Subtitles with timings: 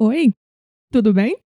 [0.00, 0.32] Oi,
[0.92, 1.38] tudo bem?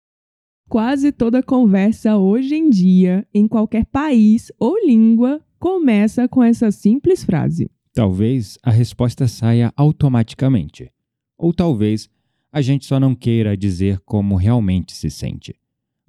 [0.67, 7.23] Quase toda conversa hoje em dia, em qualquer país ou língua, começa com essa simples
[7.23, 7.71] frase.
[7.93, 10.91] Talvez a resposta saia automaticamente.
[11.37, 12.09] Ou talvez
[12.51, 15.55] a gente só não queira dizer como realmente se sente.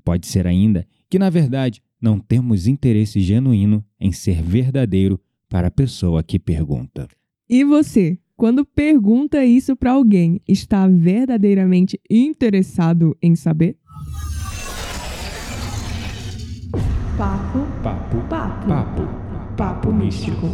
[0.02, 5.70] Pode ser ainda que, na verdade, não temos interesse genuíno em ser verdadeiro para a
[5.70, 7.06] pessoa que pergunta.
[7.48, 13.76] E você, quando pergunta isso para alguém, está verdadeiramente interessado em saber?
[17.16, 19.02] Papo, Papo, papo, papo,
[19.56, 20.48] papo místico.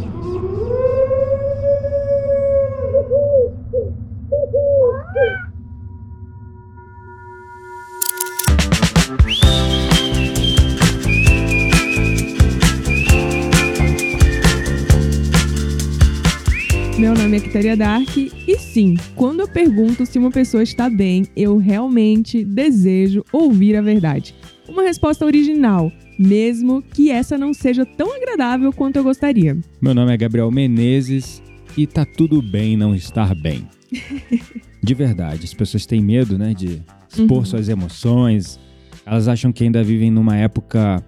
[16.99, 21.25] Meu nome é Kitaria Dark e sim, quando eu pergunto se uma pessoa está bem,
[21.35, 24.35] eu realmente desejo ouvir a verdade.
[24.67, 29.57] Uma resposta original, mesmo que essa não seja tão agradável quanto eu gostaria.
[29.81, 31.41] Meu nome é Gabriel Menezes
[31.77, 33.65] e tá tudo bem não estar bem.
[34.83, 37.45] De verdade, as pessoas têm medo, né, de expor Uhum.
[37.45, 38.59] suas emoções.
[39.05, 41.03] Elas acham que ainda vivem numa época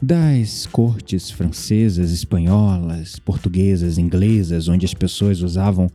[0.00, 5.88] das cortes francesas, espanholas, portuguesas, inglesas, onde as pessoas usavam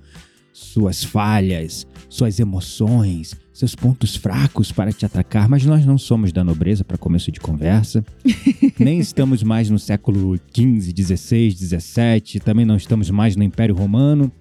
[0.51, 6.43] suas falhas, suas emoções, seus pontos fracos para te atacar, mas nós não somos da
[6.43, 8.03] nobreza para começo de conversa.
[8.77, 14.31] Nem estamos mais no século XV, XVI, XVII, também não estamos mais no Império Romano.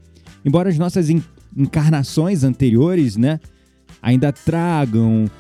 [0.45, 1.23] Embora as nossas en-
[1.57, 3.39] encarnações anteriores, né,
[4.03, 5.31] ainda tragam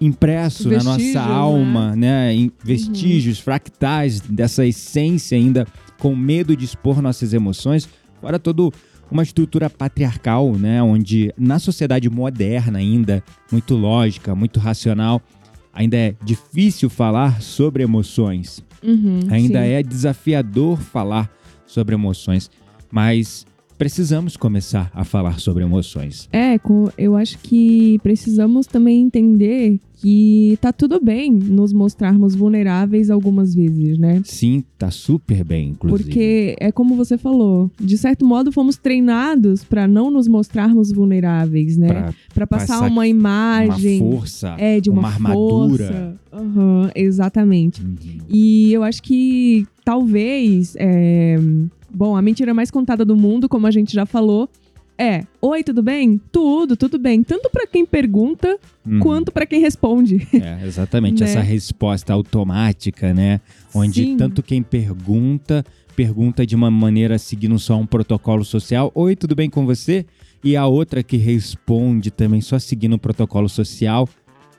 [0.00, 5.66] impresso na Vestígios, nossa alma, né, em vestígios fractais dessa essência ainda
[5.98, 7.88] com medo de expor nossas emoções,
[8.20, 8.72] fora todo
[9.10, 15.20] uma estrutura patriarcal, né, onde na sociedade moderna ainda muito lógica, muito racional,
[15.72, 18.62] ainda é difícil falar sobre emoções.
[18.82, 19.70] Uhum, Ainda sim.
[19.70, 21.28] é desafiador falar
[21.66, 22.50] sobre emoções,
[22.90, 23.44] mas
[23.78, 26.28] precisamos começar a falar sobre emoções.
[26.32, 26.58] É,
[26.98, 33.98] eu acho que precisamos também entender que tá tudo bem nos mostrarmos vulneráveis algumas vezes,
[33.98, 34.20] né?
[34.24, 36.04] Sim, tá super bem, inclusive.
[36.04, 41.76] Porque é como você falou, de certo modo fomos treinados para não nos mostrarmos vulneráveis,
[41.76, 41.88] né?
[41.88, 45.86] Pra Para passar passar uma uma imagem força, é de uma, uma armadura.
[45.86, 46.16] força.
[46.32, 47.82] Aham, exatamente.
[47.82, 47.96] Uhum.
[48.28, 50.74] E eu acho que talvez.
[50.78, 51.36] é,
[51.92, 54.48] Bom, a mentira mais contada do mundo, como a gente já falou,
[54.96, 56.20] é: Oi, tudo bem?
[56.32, 57.22] Tudo, tudo bem.
[57.22, 59.00] Tanto pra quem pergunta Uhum.
[59.00, 60.26] quanto pra quem responde.
[60.34, 61.28] É, exatamente, Né?
[61.28, 63.40] essa resposta automática, né?
[63.74, 64.16] Onde Sim.
[64.16, 68.90] tanto quem pergunta, pergunta de uma maneira seguindo só um protocolo social.
[68.94, 70.04] Oi, tudo bem com você?
[70.42, 74.08] E a outra que responde também só seguindo um protocolo social,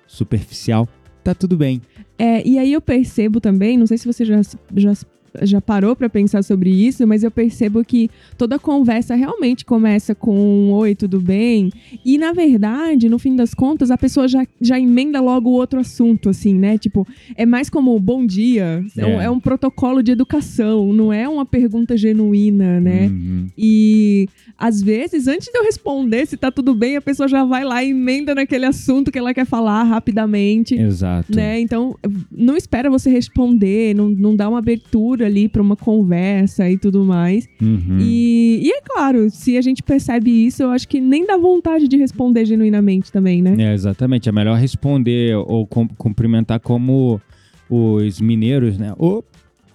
[0.07, 0.87] superficial.
[1.23, 1.81] Tá tudo bem.
[2.17, 4.41] É, e aí eu percebo também, não sei se você já,
[4.75, 4.93] já,
[5.41, 10.71] já parou pra pensar sobre isso, mas eu percebo que toda conversa realmente começa com
[10.71, 11.71] oi, tudo bem?
[12.05, 15.79] E na verdade, no fim das contas, a pessoa já, já emenda logo o outro
[15.79, 16.77] assunto, assim, né?
[16.77, 19.25] Tipo, é mais como bom dia, é, um, É.
[19.25, 23.07] é um protocolo de educação, não é uma pergunta genuína, né?
[23.07, 23.47] Uhum.
[23.57, 27.63] E às vezes, antes de eu responder se tá tudo bem, a pessoa já vai
[27.63, 31.35] lá e emenda naquele assunto que ela quer falar rapidamente Exato.
[31.35, 31.59] né?
[31.59, 31.95] Então,
[32.31, 37.03] não espera você responder, não, não dá uma abertura ali para uma conversa e tudo
[37.05, 37.47] mais.
[37.61, 37.97] Uhum.
[37.99, 41.87] E, e é claro, se a gente percebe isso, eu acho que nem dá vontade
[41.87, 43.55] de responder genuinamente também, né?
[43.59, 44.27] É, exatamente.
[44.29, 47.21] É melhor responder ou cum- cumprimentar como
[47.69, 48.93] os mineiros, né?
[48.97, 49.23] Ô, ô,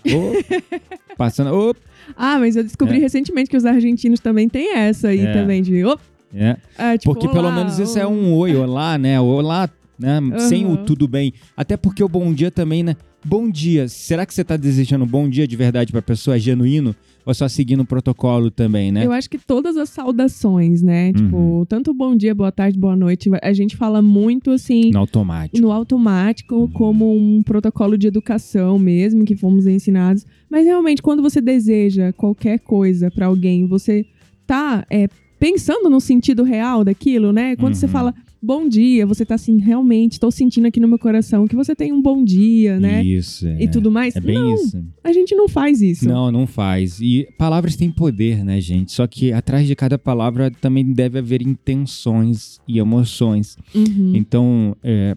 [1.16, 1.74] passando, ô.
[2.16, 3.00] Ah, mas eu descobri É.
[3.00, 5.32] recentemente que os argentinos também têm essa aí É.
[5.32, 5.84] também de.
[5.84, 5.96] "Ô",
[6.34, 6.56] É.
[6.76, 9.20] é, tipo, Porque pelo "Olá", menos isso é um oi, olá, né?
[9.20, 10.18] Olá, né?
[10.40, 11.32] Sem o tudo bem.
[11.56, 12.96] Até porque o bom dia também, né?
[13.24, 13.88] Bom dia.
[13.88, 16.36] Será que você tá desejando um bom dia de verdade pra pessoa?
[16.36, 16.94] É genuíno?
[17.24, 19.06] Ou só seguindo o protocolo também, né?
[19.06, 21.10] Eu acho que todas as saudações, né?
[21.10, 21.64] Tipo, Uhum.
[21.64, 24.90] tanto bom dia, boa tarde, boa noite, a gente fala muito assim.
[24.92, 25.58] No automático.
[25.66, 30.26] no automático como um protocolo de educação mesmo que fomos ensinados.
[30.50, 34.04] Mas realmente, quando você deseja qualquer coisa pra alguém, você
[34.46, 35.08] tá é,
[35.40, 37.56] pensando no sentido real daquilo, né?
[37.56, 37.92] Quando você Uhum.
[37.92, 38.14] fala
[38.44, 41.92] bom dia, você tá assim, realmente, estou sentindo aqui no meu coração que você tem
[41.92, 43.02] um bom dia, né?
[43.02, 43.46] Isso.
[43.46, 43.62] É.
[43.62, 44.14] E tudo mais.
[44.14, 44.84] É bem não, isso.
[45.02, 46.06] a gente não faz isso.
[46.06, 47.00] Não, não faz.
[47.00, 48.92] E palavras têm poder, né, gente?
[48.92, 53.56] Só que atrás de cada palavra também deve haver intenções e emoções.
[53.74, 54.12] Uhum.
[54.14, 55.16] Então, é,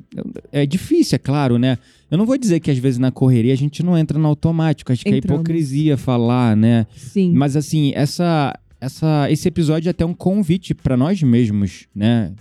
[0.51, 1.77] é difícil, é claro, né?
[2.09, 4.93] Eu não vou dizer que às vezes na correria a gente não entra no automático.
[4.93, 6.87] Acho que é hipocrisia falar, né?
[6.95, 7.33] Sim.
[7.33, 12.31] Mas assim, essa, essa, esse episódio é até um convite para nós mesmos, né?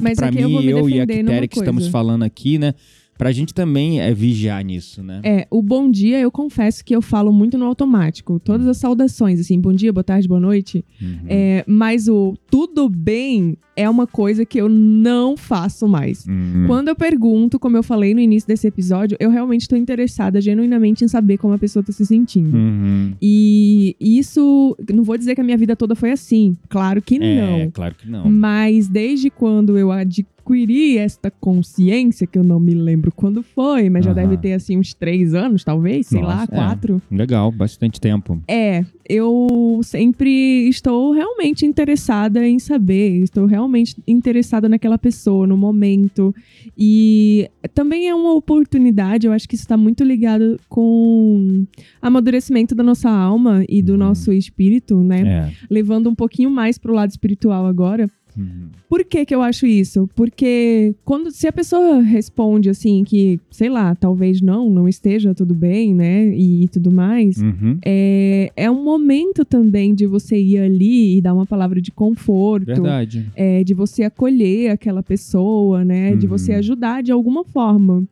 [0.00, 2.74] Tanto eu mim, me eu e a Quitéria que estamos falando aqui, né?
[3.16, 5.20] Pra gente também é vigiar nisso, né?
[5.22, 8.40] É, o bom dia, eu confesso que eu falo muito no automático.
[8.40, 10.84] Todas as saudações, assim, bom dia, boa tarde, boa noite.
[11.00, 11.18] Uhum.
[11.28, 16.26] É, mas o tudo bem é uma coisa que eu não faço mais.
[16.26, 16.64] Uhum.
[16.66, 21.04] Quando eu pergunto, como eu falei no início desse episódio, eu realmente estou interessada genuinamente
[21.04, 22.56] em saber como a pessoa está se sentindo.
[22.56, 23.12] Uhum.
[23.20, 26.56] E isso, não vou dizer que a minha vida toda foi assim.
[26.68, 27.70] Claro que É, não.
[27.70, 28.28] claro que não.
[28.30, 34.04] Mas desde quando eu adquiri esta consciência, que eu não me lembro quando foi, mas
[34.04, 34.20] já Aham.
[34.22, 36.56] deve ter assim uns três anos, talvez, sei lá, Nossa, é.
[36.56, 37.02] quatro.
[37.10, 38.38] Legal, bastante tempo.
[38.46, 43.63] É, eu sempre estou realmente interessada em saber, estou realmente
[44.06, 46.34] interessada naquela pessoa, no momento.
[46.76, 51.64] E também é uma oportunidade, eu acho que isso está muito ligado com
[52.00, 53.98] amadurecimento da nossa alma e do Uhum.
[53.98, 55.22] nosso espírito, né?
[55.50, 55.52] É.
[55.70, 58.08] Levando um pouquinho mais pro lado espiritual agora.
[58.36, 58.68] Uhum.
[58.88, 60.08] Por que que eu acho isso?
[60.14, 65.54] Porque quando se a pessoa responde assim que, sei lá, talvez não, não esteja tudo
[65.54, 66.26] bem, né?
[66.36, 67.78] E, tudo mais, Uhum.
[67.84, 72.66] é, é um momento também de você ir ali e dar uma palavra de conforto,
[72.66, 73.26] Verdade.
[73.36, 76.14] é, de você acolher aquela pessoa, né?
[76.16, 76.30] De Uhum.
[76.30, 78.04] você ajudar de alguma forma.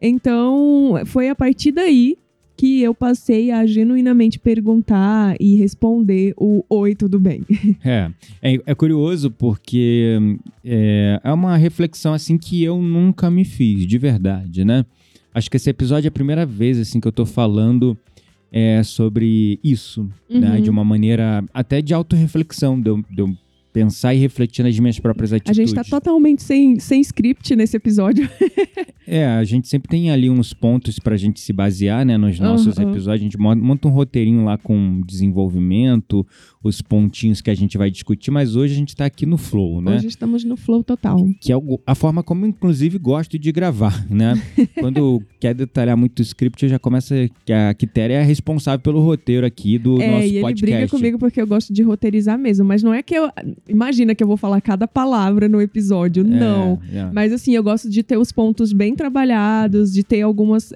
[0.00, 2.16] Então, foi a partir daí
[2.58, 7.42] que eu passei a genuinamente perguntar e responder o oi, tudo bem.
[7.84, 8.10] É,
[8.42, 10.18] é, é curioso porque
[10.64, 14.84] é, é uma reflexão assim que eu nunca me fiz, de verdade, né?
[15.32, 17.96] Acho que esse episódio é a primeira vez assim que eu tô falando
[18.50, 20.56] é, sobre isso, né?
[20.56, 20.62] Uhum.
[20.62, 23.36] De uma maneira até de autorreflexão, de eu, de eu
[23.78, 25.70] pensar e refletir nas minhas próprias A atitudes.
[25.70, 28.28] gente tá totalmente sem, sem script nesse episódio.
[29.10, 32.78] É, a gente sempre tem ali uns pontos pra gente se basear, né, nos nossos
[32.78, 32.90] Aham.
[32.90, 33.08] episódios.
[33.08, 35.00] A gente mon- monta um roteirinho lá com
[35.48, 36.26] desenvolvimento,
[36.62, 39.80] os pontinhos que a gente vai discutir, mas hoje a gente tá aqui no flow,
[39.80, 39.96] né?
[39.96, 41.16] Hoje estamos no flow total.
[41.40, 44.34] Que é a forma como, inclusive, gosto de gravar, né?
[44.78, 48.80] Quando quer detalhar muito o script, eu já começa que a Quitéria é a responsável
[48.80, 50.66] pelo roteiro aqui do é, nosso e ele podcast.
[50.76, 52.66] briga comigo porque eu gosto de roteirizar mesmo.
[52.66, 53.30] Mas não é que eu.
[53.68, 56.24] Imagina que eu vou falar cada palavra no episódio.
[56.24, 56.80] É, Não.
[56.92, 57.08] é.
[57.12, 60.72] Mas assim, eu gosto de ter os pontos bem trabalhados, de ter alguns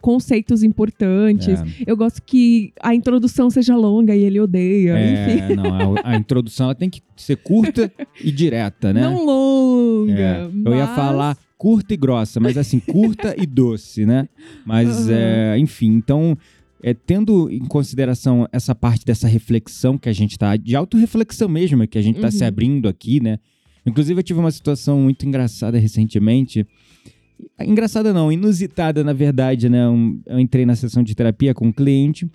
[0.00, 1.60] conceitos importantes.
[1.60, 1.64] É.
[1.86, 4.94] Eu gosto que a introdução seja longa e ele odeia.
[4.98, 5.52] Enfim.
[5.52, 7.92] É, não, a, a introdução tem que ser curta
[8.22, 9.02] e direta, né?
[9.02, 10.12] Não longa.
[10.12, 14.28] É, eu ia falar curta e grossa, mas assim, curta e doce, né?
[14.66, 16.36] Mas, é, enfim, então,
[16.82, 21.86] é, tendo em consideração essa parte dessa reflexão que a gente tá, de autorreflexão mesmo,
[21.86, 22.32] que a gente tá Uhum.
[22.32, 23.38] se abrindo aqui, né?
[23.86, 26.66] Inclusive, eu tive uma situação muito engraçada recentemente.
[27.60, 29.84] Engraçada não, inusitada, na verdade, né?
[30.26, 32.30] Eu entrei na sessão de terapia com um cliente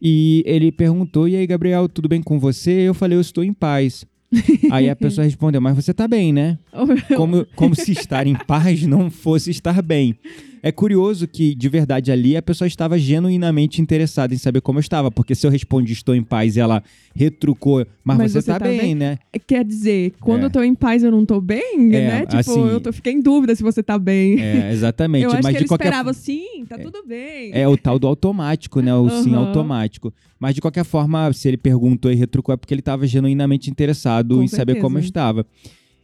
[0.00, 2.70] e ele perguntou: E aí, Gabriel, tudo bem com você?
[2.70, 4.06] Eu falei: Eu estou em paz.
[4.70, 6.58] aí a pessoa respondeu: Mas você tá bem, né?
[7.16, 10.16] como, como se estar em paz não fosse estar bem.
[10.62, 14.80] É curioso que, de verdade, ali a pessoa estava genuinamente interessada em saber como eu
[14.80, 15.10] estava.
[15.10, 16.82] Porque se eu respondi estou em paz e ela
[17.14, 19.18] retrucou, mas, Mas você, você tá, tá bem, bem?" né?
[19.46, 20.44] Quer dizer, quando É.
[20.46, 21.62] eu tô em paz, eu não tô bem,
[21.94, 22.20] É, né?
[22.26, 24.40] Tipo, assim- eu tô, fiquei em dúvida se você tá bem.
[24.40, 25.24] É, exatamente.
[25.24, 27.50] eu acho mas que de ele qualquer esperava, sim, tá tudo bem.
[27.52, 28.94] É o tal do automático, né?
[28.94, 29.46] O sim Aham.
[29.46, 30.12] automático.
[30.38, 34.36] Mas de qualquer forma, se ele perguntou e retrucou, é porque ele estava genuinamente interessado
[34.36, 35.08] Com em saber como eu certeza.
[35.08, 35.46] estava.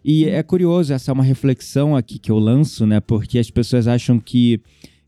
[0.04, 3.00] E é curioso, essa é uma reflexão aqui que eu lanço, né?
[3.00, 4.60] Porque as pessoas acham que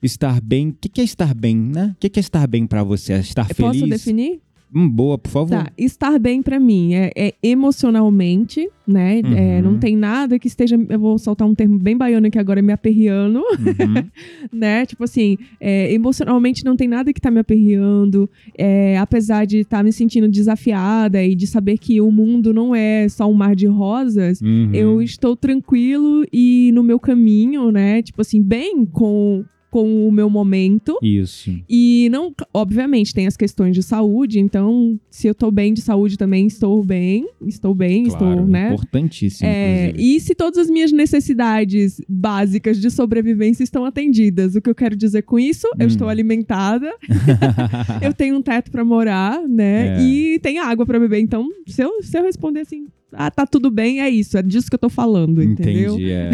[0.03, 0.71] estar bem.
[0.71, 1.93] O que, que é estar bem, né?
[1.95, 3.13] O que, que é estar bem pra você?
[3.13, 3.81] É estar Eu feliz?
[3.81, 4.41] Posso definir?
[4.75, 5.51] Hum, boa, por favor.
[5.51, 9.21] Tá, estar bem pra mim é, é emocionalmente, né?
[9.25, 9.33] Uhum.
[9.37, 10.77] É, não tem nada que esteja.
[10.89, 14.05] Eu vou soltar um termo bem baiano que agora é me aperreando, Uhum.
[14.53, 14.85] né?
[14.85, 18.29] Tipo assim, é, emocionalmente não tem nada que tá me aperreando.
[18.59, 23.09] É, apesar de estar me sentindo desafiada e de saber que o mundo não é
[23.09, 24.71] só um mar de rosas, Uhum.
[24.75, 28.03] eu estou tranquilo e no meu caminho, né?
[28.03, 29.45] Tipo assim, bem com,
[29.77, 30.99] com o meu momento.
[31.03, 31.51] Isso.
[31.69, 36.17] E não, obviamente, tem as questões de saúde, então, se eu tô bem de saúde
[36.17, 38.73] também, estou bem, estou bem, Claro, estou, né?
[38.73, 40.17] importantíssimo, É, inclusive.
[40.17, 44.97] e se todas as minhas necessidades básicas de sobrevivência estão atendidas, o que eu quero
[44.97, 45.67] dizer com isso?
[45.79, 45.89] Eu Hum.
[45.89, 46.91] estou alimentada,
[48.01, 49.99] eu tenho um teto pra morar, né?
[49.99, 50.03] É.
[50.03, 51.21] E tem água pra beber.
[51.21, 54.69] Então, se eu, se eu responder assim, ah, tá tudo bem, é isso, é disso
[54.69, 55.95] que eu tô falando, entendeu?
[55.95, 56.31] Entendi, é.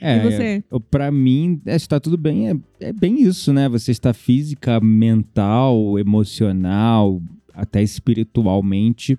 [0.00, 0.42] é E você?
[0.42, 3.68] é, Pra mim, é, está tudo bem, é, é bem isso, né?
[3.68, 7.20] Você está física, mental, emocional,
[7.52, 9.18] até espiritualmente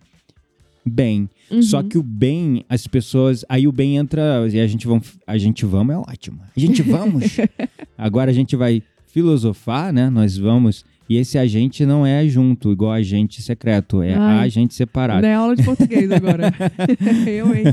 [0.86, 1.30] bem.
[1.50, 1.62] Uhum.
[1.62, 3.44] Só que o bem, as pessoas.
[3.50, 4.48] Aí o bem entra.
[4.52, 5.18] E a gente vamos.
[5.26, 6.42] A gente vamos é ótimo.
[6.56, 7.38] A gente vamos.
[7.98, 10.10] Agora a gente vai filosofar, né?
[10.10, 14.46] Nós vamos E esse agente não é junto, igual agente secreto, é Ai.
[14.46, 15.22] agente separado.
[15.22, 16.52] Não é aula de português agora.
[17.28, 17.66] eu, hein?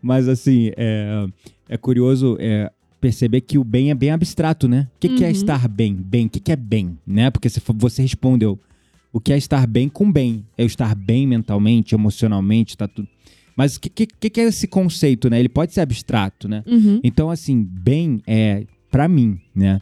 [0.00, 1.26] Mas assim, é,
[1.68, 4.88] é curioso é, perceber que o bem é bem abstrato, né?
[4.94, 5.32] O que, que é Uhum.
[5.32, 5.94] estar bem?
[5.94, 6.96] Bem, o que, que é bem?
[7.04, 7.30] Né?
[7.30, 8.58] Porque você, respondeu.
[9.12, 10.44] O que é estar bem com bem?
[10.56, 13.08] É eu estar bem mentalmente, emocionalmente, tá tudo.
[13.56, 15.38] Mas o que, que, que é esse conceito, né?
[15.38, 16.62] Ele pode ser abstrato, né?
[16.66, 17.00] Uhum.
[17.02, 19.80] Então, assim, bem é, pra mim, né?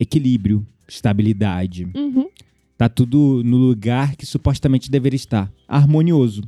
[0.00, 1.88] Equilíbrio, estabilidade.
[1.94, 2.28] Uhum.
[2.76, 5.50] Tá tudo no lugar que supostamente deveria estar.
[5.68, 6.42] Harmonioso.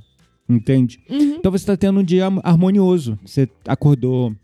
[0.49, 1.01] Entende?
[1.09, 1.37] Uhum.
[1.37, 3.19] Então você está tendo um dia harmonioso.
[3.25, 4.35] Você acordou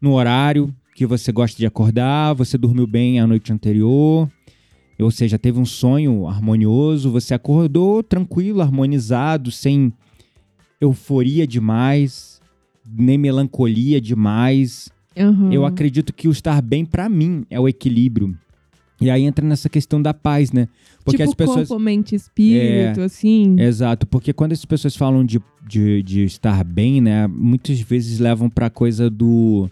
[0.00, 4.30] no horário que você gosta de acordar, você dormiu bem a noite anterior,
[4.98, 9.92] ou seja, teve um sonho harmonioso, você acordou tranquilo, harmonizado, sem
[10.80, 12.40] euforia demais,
[12.84, 14.90] nem melancolia demais.
[15.16, 15.52] Uhum.
[15.52, 18.36] Eu acredito que o estar bem, pra mim, é o equilíbrio.
[19.02, 20.68] E aí entra nessa questão da paz, né?
[21.04, 21.68] Porque tipo as pessoas.
[21.68, 23.56] corpo, mente, espírito, assim.
[23.58, 28.48] Exato, porque quando as pessoas falam de, de, de estar bem, né, muitas vezes levam
[28.48, 29.68] pra coisa do.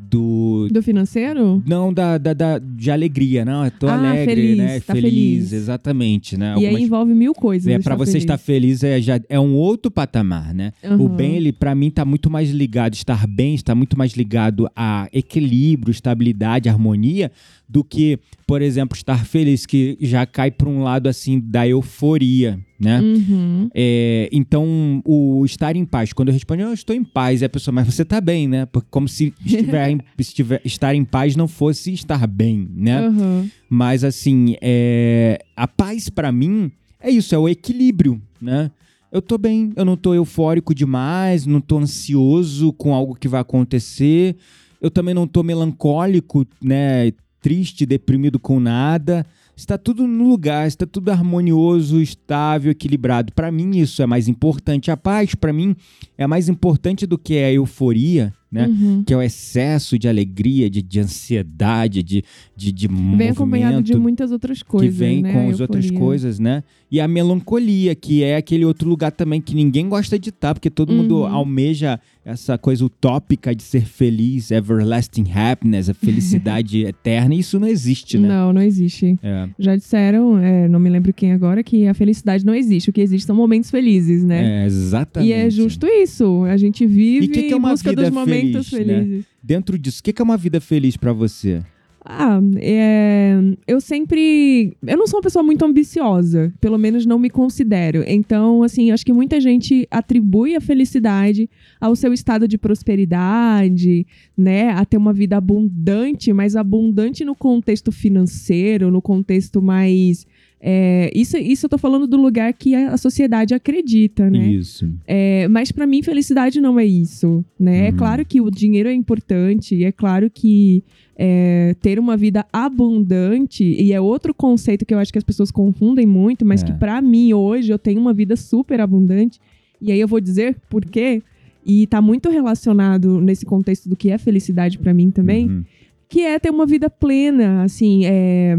[0.00, 1.62] Do Do financeiro?
[1.66, 4.80] não, da, da, da- de alegria, não, eu tô Ah, alegre, feliz, né?
[4.80, 5.52] tá feliz.
[5.52, 6.54] exatamente, né?
[6.56, 7.72] E aí Algumas- envolve mil coisas.
[7.72, 10.72] é, para você estar feliz é, já, é um outro patamar, né?
[10.82, 11.08] O Uhum.
[11.16, 15.08] bem, ele, para mim, tá muito mais ligado, estar bem está muito mais ligado a
[15.12, 17.30] equilíbrio, estabilidade, harmonia,
[17.68, 22.58] do que, por exemplo, estar feliz, que já cai para um lado, assim, da euforia,
[22.80, 22.98] né?
[23.00, 23.68] Uhum.
[23.74, 26.12] É, então, o estar em paz.
[26.14, 28.64] Quando eu respondo, eu estou em paz, e a pessoa, mas você tá bem, né?
[28.66, 33.06] Porque como se estiver em- estiver- estar em paz não fosse estar bem, né?
[33.08, 33.48] Uhum.
[33.68, 38.70] Mas, assim, é, a paz pra mim é isso, é o equilíbrio, né?
[39.12, 43.40] Eu tô bem, eu não tô eufórico demais, não tô ansioso com algo que vai
[43.40, 44.36] acontecer,
[44.80, 47.12] eu também não tô melancólico, né?
[47.42, 49.26] Triste, deprimido com nada.
[49.56, 53.32] Está tudo no lugar, está tudo harmonioso, estável, equilibrado.
[53.32, 54.90] Pra mim isso é mais importante.
[54.90, 55.76] A paz, pra mim,
[56.16, 58.66] é mais importante do que a euforia, né?
[58.66, 59.02] Uhum.
[59.04, 62.24] Que é o excesso de alegria, de, de ansiedade, de,
[62.56, 64.94] de, de Vem acompanhado de movimento muitas outras que coisas.
[64.96, 65.32] vem né?
[65.32, 66.62] com as outras coisas, né?
[66.90, 70.68] E a melancolia, que é aquele outro lugar também que ninguém gosta de estar, porque
[70.70, 71.26] todo mundo Uhum.
[71.26, 77.66] almeja essa coisa utópica de ser feliz, everlasting happiness, a felicidade eterna, e isso não
[77.68, 78.28] existe, né?
[78.28, 79.16] Não, não existe.
[79.22, 82.90] É, Já disseram, é, não me lembro quem agora, que a felicidade não existe.
[82.90, 84.62] O que existe são momentos felizes, né?
[84.62, 85.30] é, exatamente.
[85.30, 86.44] E é justo isso.
[86.44, 88.84] A gente vive E que que é em uma busca vida dos momentos feliz, né?
[89.00, 89.24] felizes.
[89.42, 91.62] Dentro disso, o que é uma vida feliz pra você?
[92.04, 93.34] Ah, é,
[93.66, 94.74] eu sempre.
[94.86, 98.02] Eu não sou uma pessoa muito ambiciosa, pelo menos não me considero.
[98.06, 104.06] Então, assim, acho que muita gente atribui a felicidade ao seu estado de prosperidade,
[104.36, 104.70] né?
[104.70, 110.26] A ter uma vida abundante, mas abundante no contexto financeiro, no contexto mais.
[110.62, 114.46] É, isso, isso eu tô falando do lugar que a, sociedade acredita, né?
[114.52, 114.88] Isso.
[115.06, 117.86] É, mas pra mim, felicidade não é isso, né?
[117.86, 117.96] É Uhum.
[117.96, 120.84] claro que o dinheiro é importante, é claro que
[121.16, 125.50] é, ter uma vida abundante, e é outro conceito que eu acho que as pessoas
[125.50, 126.66] confundem muito, mas É.
[126.66, 129.38] que pra mim hoje eu tenho uma vida super abundante,
[129.80, 131.22] e aí eu vou dizer por quê,
[131.64, 135.64] e tá muito relacionado nesse contexto do que é felicidade pra mim também, Uhum.
[136.08, 138.58] que é ter uma vida plena, assim, é,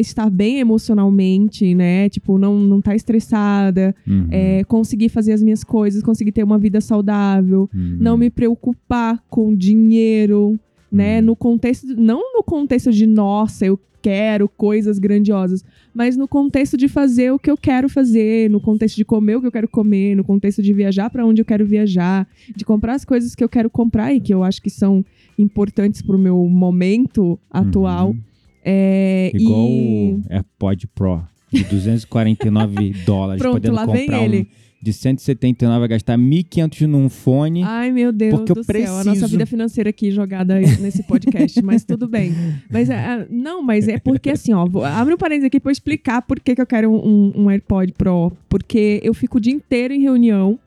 [0.00, 2.08] estar bem emocionalmente, né?
[2.08, 4.26] Tipo, não, não tá estressada, Uhum.
[4.30, 7.96] é, conseguir fazer as minhas coisas, conseguir ter uma vida saudável, Uhum.
[8.00, 10.58] não me preocupar com dinheiro,
[10.90, 11.18] né?
[11.20, 11.26] Uhum.
[11.26, 16.88] No contexto, não no contexto de nossa, eu quero coisas grandiosas, mas no contexto de
[16.88, 20.16] fazer o que eu quero fazer, no contexto de comer o que eu quero comer,
[20.16, 23.48] no contexto de viajar para onde eu quero viajar, de comprar as coisas que eu
[23.48, 25.04] quero comprar e que eu acho que são
[25.38, 28.08] importantes pro meu momento atual.
[28.10, 28.18] Uhum.
[28.64, 30.12] É, Igual e...
[30.12, 34.48] o AirPod Pro, de 249 dólares, Pronto, podendo lá vem comprar ele.
[34.58, 37.62] um de 179, vai gastar 1.500 num fone.
[37.62, 39.28] Ai, meu Deus Porque eu do céu, a nossa preciso.
[39.28, 42.34] vida financeira aqui jogada nesse podcast, mas tudo bem.
[42.68, 45.70] Mas é, é, não, mas é porque assim, ó, vou, abre um parênteses aqui pra
[45.70, 48.32] eu explicar por que, que eu quero um, um AirPod Pro.
[48.48, 50.58] Porque eu fico o dia inteiro em reunião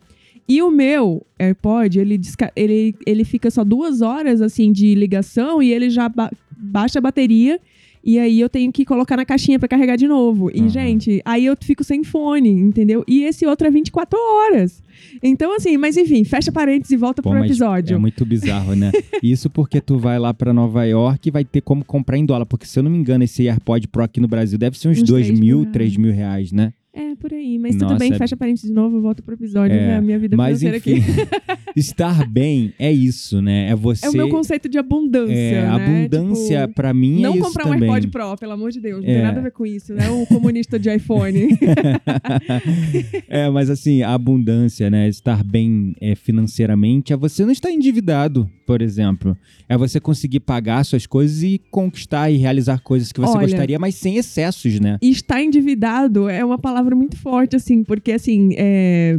[0.48, 2.18] e o meu AirPod, ele,
[2.56, 7.02] ele, ele fica só duas horas assim de ligação e ele já ba- baixa a
[7.02, 7.60] bateria.
[8.06, 10.52] E aí eu tenho que colocar na caixinha pra carregar de novo.
[10.54, 10.70] E, Aham.
[10.70, 13.04] gente, aí eu fico sem fone, entendeu?
[13.08, 14.84] E esse outro é 24 horas.
[15.24, 17.96] Então, assim, mas enfim, fecha parênteses e volta Pô, pro episódio.
[17.96, 18.92] É muito bizarro, né?
[19.24, 22.46] Isso porque tu vai lá pra Nova York e vai ter como comprar em dólar.
[22.46, 25.02] Porque se eu não me engano, esse AirPod Pro aqui no Brasil deve ser uns
[25.02, 26.74] Uns 2 três mil, mil 3 mil reais, né?
[26.98, 27.60] É, por aí.
[27.60, 29.98] Mas Nossa, tudo bem, é- fecha parênteses de novo, eu volto pro episódio, É, né?
[29.98, 31.70] A minha vida Mas financeira enfim, aqui.
[31.75, 33.70] estar bem é isso, né?
[33.70, 34.06] É você.
[34.06, 35.68] É o meu conceito de abundância, é, né?
[35.68, 37.90] abundância Tipo, pra mim não é isso comprar um também.
[37.90, 39.04] AirPod Pro, pelo amor de Deus.
[39.04, 39.14] Não É.
[39.14, 40.10] tem nada a ver com isso, né?
[40.10, 41.50] O comunista de iPhone.
[43.28, 45.08] é, mas assim, a abundância, né?
[45.08, 49.38] Estar bem é, financeiramente é você não estar endividado, por exemplo.
[49.68, 53.80] É você conseguir pagar suas coisas e conquistar e realizar coisas que você Olha- gostaria,
[53.80, 54.98] mas sem excessos, né?
[55.02, 59.18] Estar endividado é uma palavra muito forte, assim, porque, assim, é...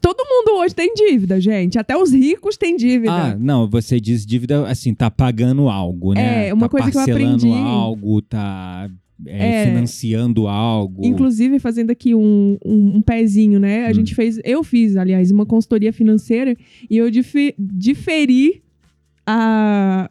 [0.00, 1.76] Todo mundo hoje tem dívida, gente.
[1.76, 3.12] Até os ricos têm dívida.
[3.12, 6.48] Ah, não, você diz dívida assim, tá pagando algo, né?
[6.50, 8.88] É, uma tá coisa que eu parcelando aprendi- algo, tá
[9.26, 9.66] é, É.
[9.66, 11.04] financiando algo.
[11.04, 13.86] Inclusive, fazendo aqui um, um, um pezinho, né?
[13.86, 13.94] A Hum.
[13.94, 16.54] gente fez, eu fiz, aliás, uma consultoria financeira
[16.88, 18.62] e eu dife- diferi
[19.26, 20.08] a,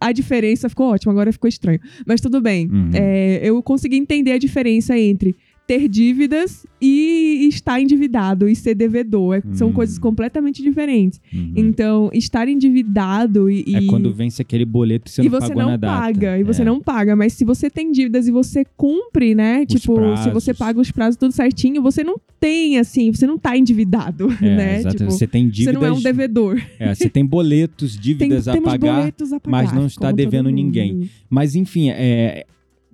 [0.00, 0.68] a diferença.
[0.68, 1.80] Ficou ótimo, agora ficou estranho.
[2.06, 2.68] Mas tudo bem.
[2.68, 2.90] Uhum.
[2.94, 5.34] É, eu consegui entender a diferença entre
[5.80, 9.36] ter dívidas e estar endividado e ser devedor.
[9.36, 9.72] É- São Hum.
[9.72, 11.18] coisas completamente diferentes.
[11.32, 11.52] Uhum.
[11.56, 13.64] Então, estar endividado e.
[13.74, 15.98] É e- quando vence aquele boleto e você e não você não na data.
[16.00, 16.64] paga, e você É.
[16.64, 17.16] não paga.
[17.16, 19.60] Mas se você tem dívidas e você cumpre, né?
[19.62, 20.32] Os tipo, se prazos.
[20.32, 24.56] você paga os prazos tudo certinho, você não tem, assim, você não tá endividado, É,
[24.56, 24.78] né?
[24.80, 24.96] exato.
[24.98, 25.74] Tipo, você tem você dívidas.
[25.74, 26.60] não é um devedor.
[26.78, 28.96] é, você tem boletos, Tem, dívidas a temos pagar.
[28.96, 29.50] boletos a pagar.
[29.62, 31.08] mas não está devendo ninguém.
[31.30, 32.44] Mas enfim, é,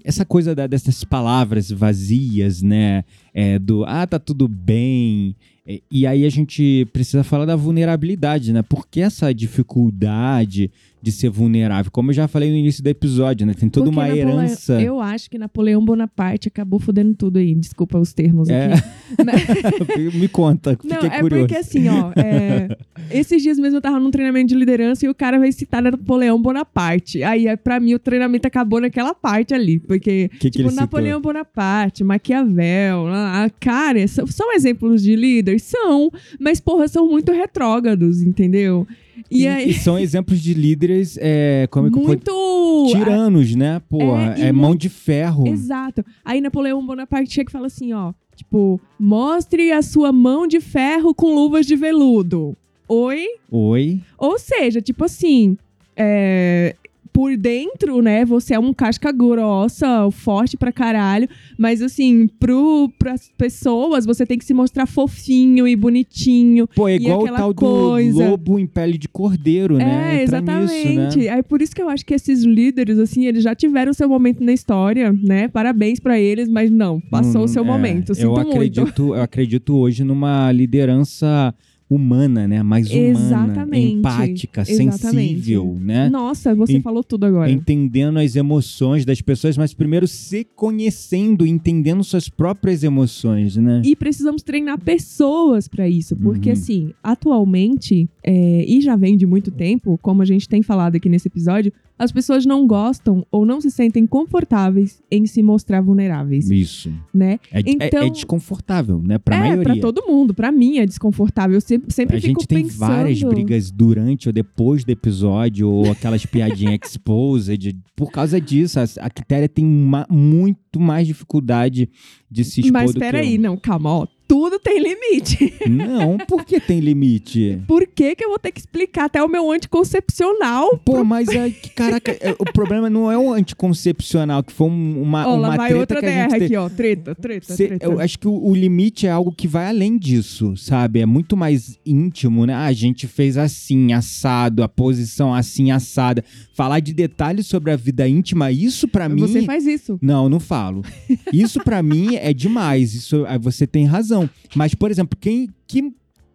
[0.09, 3.05] essa coisa da- dessas palavras vazias, né?
[3.35, 5.37] É, do ah, tá tudo bem.
[5.67, 8.62] É, E aí a gente precisa falar da vulnerabilidade, né?
[8.62, 11.90] Por que essa dificuldade de ser vulnerável?
[11.93, 13.55] Como eu já falei no início do episódio, né?
[13.55, 14.81] Tem toda Porque uma Napoleão- herança.
[14.81, 17.55] Eu acho que Napoleão Bonaparte acabou fudendo tudo aí.
[17.55, 18.73] Desculpa os termos É.
[18.75, 18.83] aqui.
[20.19, 21.47] Me conta, fiquei Não, é curioso.
[21.47, 22.76] porque assim, ó, é,
[23.11, 26.40] esses dias mesmo eu tava num treinamento de liderança e o cara vai citar Napoleão
[26.40, 27.23] Bonaparte.
[27.23, 29.78] Aí, é, pra mim, o treinamento acabou naquela parte ali.
[29.81, 30.83] Porque, Que que tipo, ele citou?
[30.83, 35.62] Napoleão Bonaparte, Maquiavel, lá, cara, são, são exemplos de líderes?
[35.62, 38.87] São, mas, porra, são muito retrógrados, entendeu?
[39.31, 42.89] E, E, aí, e são exemplos de líderes, é, como é muito...
[42.91, 43.81] Tiranos, né?
[43.89, 45.47] Porra, É, é, mão de ferro.
[45.47, 46.05] Exato.
[46.25, 51.15] Aí Napoleão Bonaparte chega e fala assim, ó, tipo, mostre a sua mão de ferro
[51.15, 52.57] com luvas de veludo.
[52.89, 53.27] Oi?
[53.51, 54.01] Oi.
[54.17, 55.57] Ou seja, tipo assim,
[55.97, 56.75] é,
[57.19, 61.28] por dentro, né, você é um casca grossa, forte pra caralho,
[61.59, 66.69] mas assim, pro, pras pessoas, você tem que se mostrar fofinho e bonitinho.
[66.76, 69.85] Pô, é igual o tal coisa- do lobo em pele de cordeiro, né?
[70.21, 70.89] É, Entra exatamente.
[70.97, 71.26] Nisso, né?
[71.26, 74.45] É por isso que eu acho que esses líderes, assim, eles já tiveram seu momento
[74.45, 75.49] na história, né?
[75.49, 78.11] Parabéns pra eles, mas não, passou Hum, o seu é, momento.
[78.11, 78.50] Eu Sinto muito.
[78.52, 81.52] acredito, eu acredito hoje numa liderança
[81.91, 82.63] humana, né?
[82.63, 84.99] Mais humana, Exatamente, empática, exatamente.
[84.99, 86.11] sensível, né?
[86.11, 87.51] Nossa, você Em- falou tudo agora.
[87.51, 93.81] Entendendo as emoções das pessoas, mas primeiro se conhecendo, entendendo suas próprias emoções, né?
[93.85, 96.53] E precisamos treinar pessoas pra isso, porque Uhum.
[96.53, 101.09] assim, atualmente, é, e já vem de muito tempo, como a gente tem falado aqui
[101.09, 106.50] nesse episódio, as pessoas não gostam ou não se sentem confortáveis em se mostrar vulneráveis,
[106.50, 106.93] Isso.
[107.13, 107.39] né?
[107.52, 109.19] É, é- Então- é desconfortável, né?
[109.19, 109.65] Pra é, maioria.
[109.65, 110.32] pra todo mundo.
[110.32, 111.54] Pra mim é desconfortável.
[111.56, 112.78] Eu sempre, sempre A fico gente tem pensando...
[112.89, 117.76] várias brigas durante ou depois do episódio, ou aquelas piadinhas exposed.
[117.97, 121.89] Por causa disso, a, a Quitéria tem ma- muito mais dificuldade
[122.30, 123.41] de se expor Mas do que peraí, eu.
[123.41, 124.06] não, calma, ó.
[124.28, 125.54] Tudo tem limite.
[125.69, 127.58] Não, por que tem limite?
[127.67, 130.78] Por que, que eu vou ter que explicar até o meu anticoncepcional?
[130.84, 135.02] Pô, mas é que, caraca, é, o problema não é o anticoncepcional, que foi um-
[135.02, 136.45] uma, Ó, uma vai treta outra que a gente teve.
[136.47, 136.69] aqui, ó.
[136.69, 137.86] Treta, treta, Cê- treta.
[137.86, 141.00] eu acho que o, o limite é algo que vai além disso, sabe?
[141.00, 142.54] É muito mais íntimo, né?
[142.54, 146.25] Ah, a gente fez assim, assado, a posição assim, assada.
[146.54, 149.21] Falar de detalhes sobre a vida íntima, isso pra mim.
[149.21, 149.99] Você faz isso.
[150.02, 150.82] Não, não falo.
[151.32, 152.95] Isso pra mim é demais.
[152.95, 154.18] Isso aí você tem razão.
[154.54, 155.93] Mas, por exemplo, quem que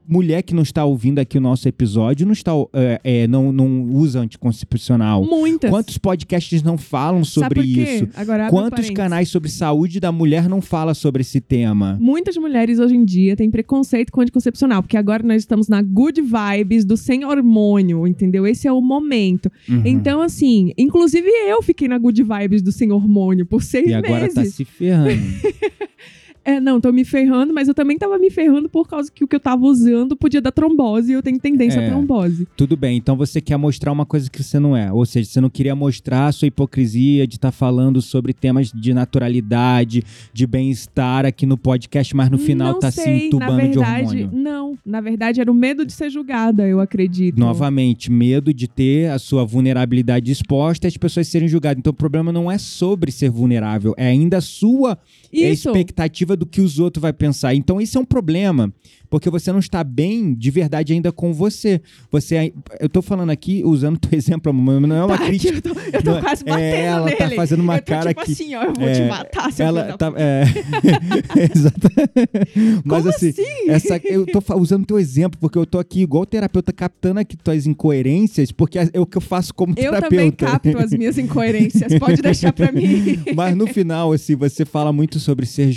[0.07, 3.83] mulher que não está ouvindo aqui o nosso episódio não está é, é, não, não
[3.93, 5.23] usa anticoncepcional?
[5.23, 5.69] Muitas.
[5.69, 7.95] Quantos podcasts não falam sobre Sabe por quê?
[7.95, 8.09] isso?
[8.15, 11.97] Agora, Quantos canais sobre saúde da mulher não fala sobre esse tema?
[12.01, 16.21] Muitas mulheres hoje em dia têm preconceito com anticoncepcional, porque agora nós estamos na good
[16.21, 18.45] vibes do sem hormônio, entendeu?
[18.45, 19.51] Esse é o momento.
[19.69, 19.81] Uhum.
[19.85, 24.21] Então, assim, inclusive eu fiquei na good vibes do sem hormônio por seis e agora
[24.21, 24.35] meses.
[24.35, 25.21] tá se ferrando.
[26.45, 29.27] É, não, tô me ferrando, mas eu também tava me ferrando por causa que o
[29.27, 31.85] que eu tava usando podia dar trombose e eu tenho tendência É.
[31.87, 32.47] a trombose.
[32.57, 34.91] Tudo bem, então você quer mostrar uma coisa que você não é.
[34.91, 38.93] Ou seja, você não queria mostrar a sua hipocrisia de estar falando sobre temas de
[38.93, 40.03] naturalidade,
[40.33, 43.67] de bem-estar aqui no podcast, mas no final não tá se sei, na entubando de
[43.67, 44.29] verdade, hormônio.
[44.33, 44.77] não.
[44.85, 47.39] Na verdade, era o medo de ser julgada, eu acredito.
[47.39, 51.79] Novamente, medo de ter a sua vulnerabilidade exposta e as pessoas serem julgadas.
[51.79, 54.97] Então o problema não é sobre ser vulnerável, é ainda a sua
[55.31, 55.69] Isso.
[55.69, 57.53] expectativa do que os outros vai pensar.
[57.55, 58.71] Então isso é um problema,
[59.09, 61.81] porque você não está bem de verdade ainda com você.
[62.11, 65.53] Você, eu tô falando aqui usando teu exemplo, mas não é uma Tá, crítica.
[65.55, 67.17] Eu tô, eu tô é- quase batendo é, ela nele.
[67.17, 69.51] tá fazendo uma eu tô, cara tipo que- assim, ó, eu vou é, te matar,
[69.51, 70.43] seu Ela da tá, é,
[71.53, 71.89] exato.
[72.83, 73.69] Mas Como assim, assim?
[73.69, 77.35] essa, eu tô fa- usando teu exemplo porque eu tô aqui igual terapeuta captando aqui
[77.37, 80.09] tuas incoerências, porque é o que eu faço como Eu terapeuta.
[80.09, 83.19] também capto as minhas incoerências, pode deixar pra mim.
[83.35, 85.71] Mas no final, assim, você fala muito sobre ser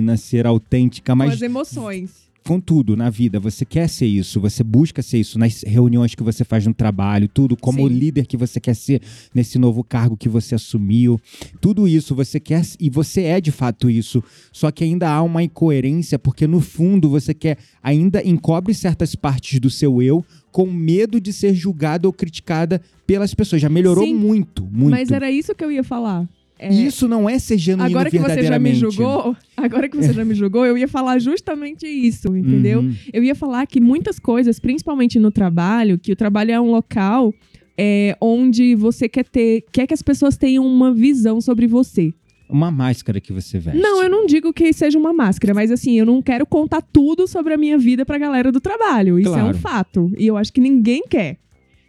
[0.00, 2.30] genuína, ser autêntica, Com mas as emoções.
[2.44, 6.22] com tudo na vida, você quer ser isso, você busca ser isso nas reuniões que
[6.22, 7.94] você faz no trabalho, tudo, como Sim.
[7.94, 9.02] líder que você quer ser
[9.34, 11.20] nesse novo cargo que você assumiu,
[11.60, 14.24] tudo isso você quer e você é de fato isso.
[14.50, 19.60] Só que ainda há uma incoerência porque no fundo você quer ainda encobre certas partes
[19.60, 23.62] do seu eu com medo de ser julgada ou criticada pelas pessoas.
[23.62, 24.14] Já melhorou Sim.
[24.14, 24.90] muito, muito.
[24.90, 26.26] Mas era isso que eu ia falar.
[26.62, 29.96] É, E isso não é ser genuíno agora que você já me julgou, agora que
[29.96, 32.80] você já me julgou, eu ia falar justamente isso, entendeu?
[32.80, 32.94] Uhum.
[33.14, 37.32] Eu ia falar que muitas coisas, principalmente no trabalho, que o trabalho é um local
[37.78, 42.12] é, onde você quer ter, quer que as pessoas tenham uma visão sobre você.
[42.46, 43.80] Uma máscara que você veste.
[43.80, 47.26] Não, eu não digo que seja uma máscara, mas assim, eu não quero contar tudo
[47.26, 49.18] sobre a minha vida pra galera do trabalho.
[49.18, 49.56] Isso é Claro.
[49.56, 50.12] um fato.
[50.18, 51.38] E eu acho que ninguém quer.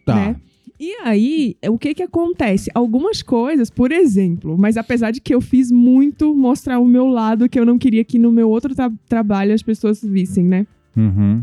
[0.05, 0.15] Tá.
[0.15, 0.35] né?
[0.83, 2.71] E aí, o que que acontece?
[2.73, 7.47] Algumas coisas, por exemplo, mas apesar de que eu fiz muito mostrar o meu lado
[7.47, 10.65] que eu não queria que no meu outro tra- trabalho as pessoas vissem, né?
[10.97, 11.41] Uhum.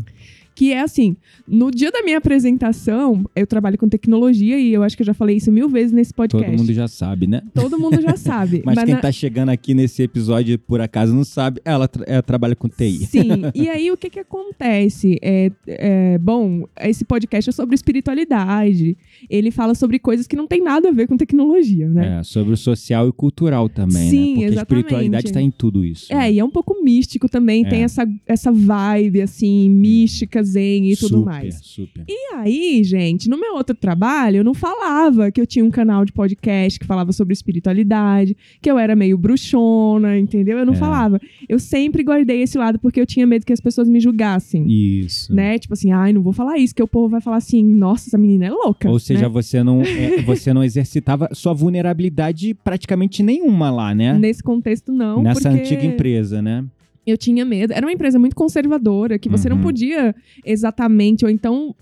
[0.59, 1.15] Que é assim,
[1.47, 5.13] no dia da minha apresentação, eu trabalho com tecnologia e eu acho que eu já
[5.13, 6.57] falei isso mil vezes nesse Todo podcast.
[6.57, 7.41] mundo já sabe, né?
[7.53, 8.61] Todo mundo já sabe.
[8.65, 12.21] Mas, quem na- tá chegando aqui nesse episódio por acaso não sabe, ela, tra- ela
[12.21, 13.05] trabalha com TI.
[13.05, 15.17] Sim, e aí o que que acontece?
[15.21, 18.97] É, é, bom, esse podcast é sobre espiritualidade.
[19.29, 22.19] Ele fala sobre coisas que não tem nada a ver com tecnologia, né?
[22.19, 24.33] É, sobre o social e cultural também, Sim, né?
[24.33, 24.57] Porque a exatamente.
[24.57, 26.11] espiritualidade está em tudo isso.
[26.11, 26.33] É, né?
[26.33, 27.69] e é um pouco místico também, É.
[27.69, 31.59] tem essa, essa vibe, assim, mística, e tudo super, mais.
[31.63, 32.03] Super.
[32.07, 36.05] E aí, gente, no meu outro trabalho, eu não falava que eu tinha um canal
[36.05, 40.57] de podcast que falava sobre espiritualidade, que eu era meio bruxona, entendeu?
[40.57, 40.77] Eu não É.
[40.77, 41.19] falava.
[41.47, 44.65] Eu sempre guardei esse lado porque eu tinha medo que as pessoas me julgassem.
[44.67, 45.33] Isso.
[45.33, 45.57] Né?
[45.59, 48.17] Tipo assim, ai, não vou falar isso, que o povo vai falar assim, nossa, essa
[48.17, 48.89] menina é louca.
[48.89, 49.29] Ou seja, né?
[49.29, 54.17] você, não, é, você não exercitava sua vulnerabilidade praticamente nenhuma lá, né?
[54.17, 55.21] Nesse contexto, não.
[55.21, 56.65] Nessa porque antiga empresa, né?
[57.09, 57.73] Eu tinha medo.
[57.73, 59.63] Era uma empresa muito conservadora, que você não Uhum.
[59.63, 61.75] podia exatamente, ou então.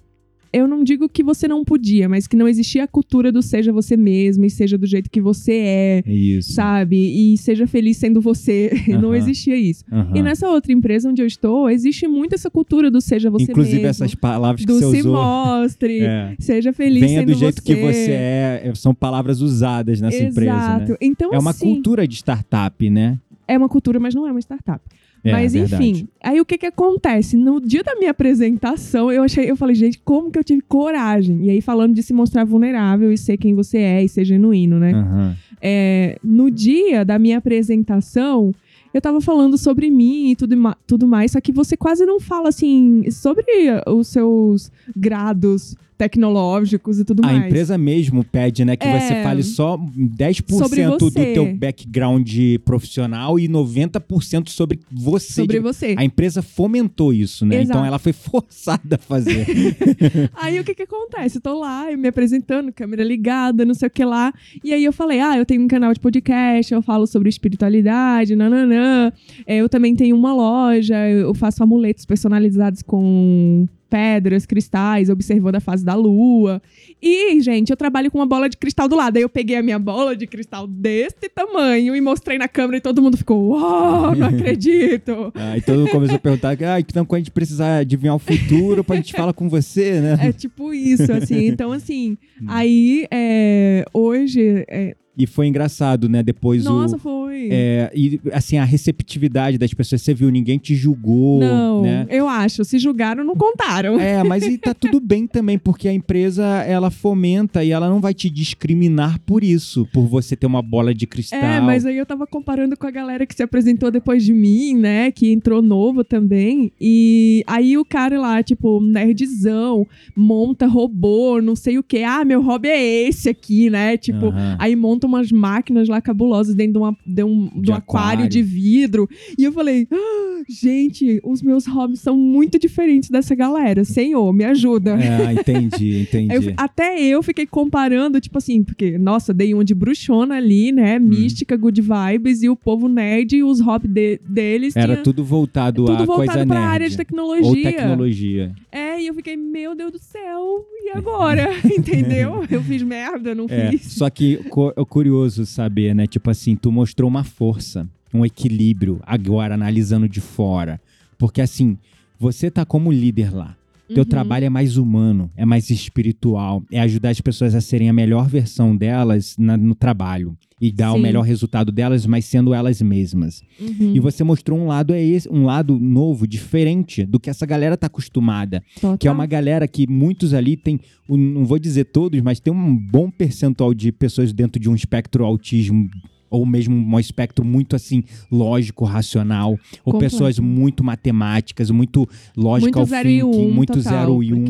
[0.54, 3.72] Eu não digo que você não podia, mas que não existia a cultura do seja
[3.74, 6.54] você mesmo e seja do jeito que você é, Isso.
[6.54, 6.96] sabe?
[6.96, 8.72] E seja feliz sendo você.
[8.88, 9.18] não Aham.
[9.18, 9.84] existia isso.
[9.92, 10.16] Aham.
[10.16, 13.76] E nessa outra empresa onde eu estou, existe muito essa cultura do seja você Inclusive
[13.76, 13.88] mesmo.
[13.90, 15.14] essas palavras que do você se usou.
[15.22, 16.34] mostre, É.
[16.40, 20.56] seja feliz Venha sendo do jeito que você é, é, são palavras usadas nessa empresa,
[20.56, 20.92] Exato.
[20.94, 20.98] né?
[21.02, 23.20] Então, É uma assim, cultura de startup, né?
[23.50, 24.82] é uma cultura, mas não é uma startup.
[25.28, 25.84] É, Mas verdade.
[25.84, 27.36] enfim, aí o que que acontece?
[27.36, 31.46] No dia da minha apresentação, eu achei, eu falei, gente, como que eu tive coragem?
[31.46, 34.80] E aí falando de se mostrar vulnerável e ser quem você é e ser genuíno,
[34.80, 34.94] né?
[34.94, 35.36] Aham.
[35.62, 38.54] É, no dia da minha apresentação,
[38.94, 42.50] eu tava falando sobre mim e tudo, tudo mais, só que você quase não fala
[42.50, 43.46] assim sobre
[43.88, 47.46] os seus grados tecnológicos e tudo A mais.
[47.46, 49.00] empresa mesmo pede, né, que É.
[49.00, 52.30] você fale só 10% Sobre do teu background
[52.64, 55.34] profissional e 90% sobre você.
[55.34, 55.96] sobre de- você.
[55.98, 57.56] A empresa fomentou isso, né?
[57.62, 57.72] Exato.
[57.72, 59.46] Então ela foi forçada a fazer.
[60.36, 61.38] Aí o que que acontece?
[61.38, 64.34] Eu tô lá, eu me apresentando, câmera ligada, não sei o que lá.
[64.64, 68.36] E aí eu falei, ah, eu tenho um canal de podcast, eu falo sobre espiritualidade,
[68.36, 69.12] nananã.
[69.46, 75.60] É, eu também tenho uma loja, eu faço amuletos personalizados com pedras, cristais, observando a
[75.60, 76.62] fase da lua.
[77.02, 79.18] E, gente, eu trabalho com uma bola de cristal do lado.
[79.18, 82.82] Aí eu peguei a minha bola de cristal deste tamanho e mostrei na câmera e
[82.82, 85.32] todo mundo ficou, uau, não acredito.
[85.36, 88.84] Aí todo mundo começou a perguntar, ah, então quando a gente precisar adivinhar o futuro,
[88.84, 90.18] pra gente falar com você, né?
[90.22, 91.48] É tipo isso, assim.
[91.48, 96.22] Então, assim, aí, é, hoje, é, E foi engraçado, né?
[96.22, 97.00] Depois nossa, o.
[97.00, 97.27] foi.
[97.52, 102.06] É, e assim, a receptividade das pessoas, você viu, ninguém te julgou, não, né?
[102.10, 102.64] eu acho.
[102.66, 104.00] Se julgaram, não contaram.
[104.00, 108.00] É, mas e tá tudo bem também, porque a empresa ela fomenta e ela não
[108.02, 111.40] vai te discriminar por isso, por você ter uma bola de cristal.
[111.40, 114.76] É, mas aí eu tava comparando com a galera que se apresentou depois de mim,
[114.76, 115.12] né?
[115.12, 116.72] Que entrou novo também.
[116.80, 122.04] E aí o cara lá, tipo, nerdzão, monta robô, não sei o quê.
[122.06, 123.98] Ah, meu hobby é esse aqui, né?
[123.98, 124.56] Tipo, Aham.
[124.60, 128.10] aí monta umas máquinas lá cabulosas dentro de, uma- de um do De aquário.
[128.24, 128.30] aquário.
[128.30, 129.10] de vidro.
[129.38, 133.84] E eu falei, "Ah, gente, os meus hobbies são muito diferentes dessa galera.
[133.84, 134.98] Senhor, me ajuda.
[135.02, 136.32] É, entendi, entendi.
[136.32, 140.72] Aí eu- até eu fiquei comparando, tipo assim, porque, nossa, dei uma de bruxona ali,
[140.72, 140.98] né?
[140.98, 141.06] Uhum.
[141.08, 145.24] Mística, good vibes, e o povo nerd e os hobbies de- deles Era tinha tudo
[145.24, 146.72] voltado tudo a voltado coisa pra nerd.
[146.72, 147.48] área de tecnologia.
[147.48, 148.52] Ou tecnologia.
[148.72, 151.48] É, e eu fiquei, meu Deus do céu, e agora?
[151.66, 152.44] Entendeu?
[152.50, 153.94] Eu fiz merda, não É, fiz.
[153.94, 154.40] só que
[154.76, 156.08] é curioso saber, né?
[156.08, 160.80] Tipo assim, tu mostrou uma força, um equilíbrio agora analisando de fora.
[161.18, 161.78] Porque assim,
[162.20, 163.56] você tá como líder lá.
[163.88, 164.06] Teu Uhum.
[164.06, 168.28] trabalho é mais humano, é mais espiritual, é ajudar as pessoas a serem a melhor
[168.28, 171.02] versão delas na- no trabalho e dar o Sim.
[171.02, 173.44] melhor resultado delas, mas sendo elas mesmas.
[173.60, 173.96] Uhum.
[173.96, 177.78] E você mostrou um lado é esse, um lado novo, diferente do que essa galera
[177.78, 178.64] tá acostumada.
[178.76, 178.98] Total.
[178.98, 182.76] Que é uma galera que muitos ali tem, não vou dizer todos, mas tem um
[182.76, 185.90] bom percentual de pessoas dentro de um espectro autismo
[186.30, 189.52] ou mesmo um espectro muito assim lógico, racional,
[189.86, 190.00] ou Completo.
[190.14, 194.46] pessoas muito matemáticas, muito logical muito e thinking, um, muito total, zero e um.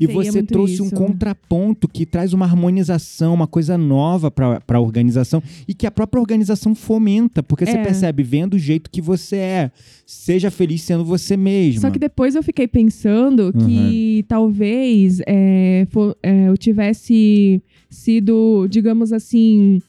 [0.00, 0.94] E você trouxe um isso.
[0.94, 6.20] contraponto que traz uma harmonização, uma coisa nova para a organização e que a própria
[6.20, 7.82] organização fomenta, porque você É.
[7.82, 9.70] percebe, vendo o jeito que você é,
[10.06, 11.80] seja feliz sendo você mesmo.
[11.80, 13.66] Só que depois eu fiquei pensando Uhum.
[13.66, 19.80] que talvez é, fo- é, eu tivesse sido, digamos assim,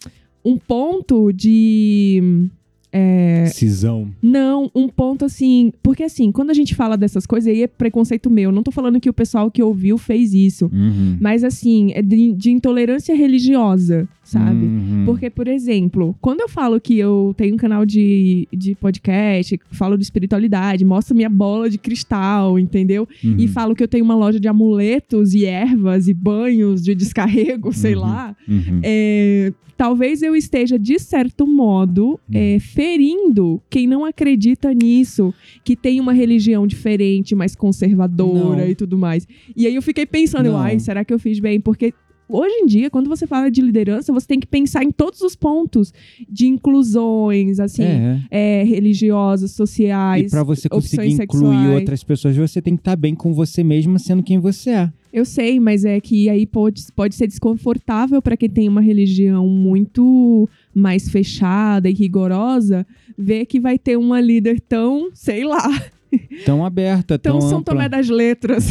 [0.43, 2.49] um ponto de.
[2.93, 4.09] É, Cisão.
[4.21, 5.71] Não, um ponto assim.
[5.81, 8.51] Porque assim, quando a gente fala dessas coisas, aí é preconceito meu.
[8.51, 10.69] Não tô falando que o pessoal que ouviu fez isso.
[10.73, 11.17] Uhum.
[11.19, 14.65] Mas assim, é de, de intolerância religiosa, sabe?
[14.65, 15.03] Uhum.
[15.05, 19.97] Porque, por exemplo, quando eu falo que eu tenho um canal de, de podcast, falo
[19.97, 23.07] de espiritualidade, mostro minha bola de cristal, entendeu?
[23.23, 23.35] Uhum.
[23.37, 27.71] E falo que eu tenho uma loja de amuletos e ervas e banhos de descarrego,
[27.73, 28.01] sei Uhum.
[28.01, 28.35] lá.
[28.47, 28.79] Uhum.
[28.83, 35.31] É, talvez eu esteja, de certo modo, é, ferindo quem não acredita nisso,
[35.63, 38.67] que tem uma religião diferente, mais conservadora Não.
[38.69, 39.27] e tudo mais.
[39.55, 40.57] E aí eu fiquei pensando, Não.
[40.57, 41.59] ai, será que eu fiz bem?
[41.61, 41.93] Porque
[42.27, 45.35] hoje em dia, quando você fala de liderança, você tem que pensar em todos os
[45.35, 45.93] pontos
[46.27, 48.19] de inclusões, assim, É.
[48.31, 50.31] é, religiosas, E sociais.
[50.31, 51.75] pra você conseguir incluir sexuais.
[51.75, 54.91] outras pessoas, você tem que estar bem com você mesma, sendo quem você é.
[55.13, 59.45] Eu sei, mas é que aí pode, pode ser desconfortável para quem tem uma religião
[59.45, 62.85] muito mais fechada e rigorosa,
[63.17, 65.67] ver que vai ter uma líder tão, sei lá,
[66.45, 67.73] Tão aberta, tão, tão São ampla.
[67.73, 68.67] Tomé das Letras.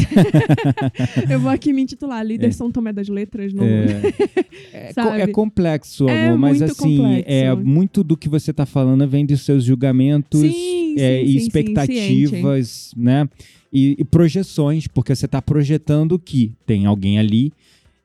[1.29, 2.51] Eu vou aqui me intitular líder É.
[2.51, 3.53] São Tomé das Letras.
[3.53, 3.63] No...
[3.63, 4.01] É,
[4.73, 5.21] é, Sabe?
[5.21, 7.25] é complexo, É amor, mas muito assim, complexo.
[7.27, 11.31] é muito do que você tá falando vem dos seus julgamentos Sim, é, sim, e
[11.31, 13.27] sim, expectativas, né?
[13.73, 17.53] E, e projeções, porque você tá projetando que tem alguém ali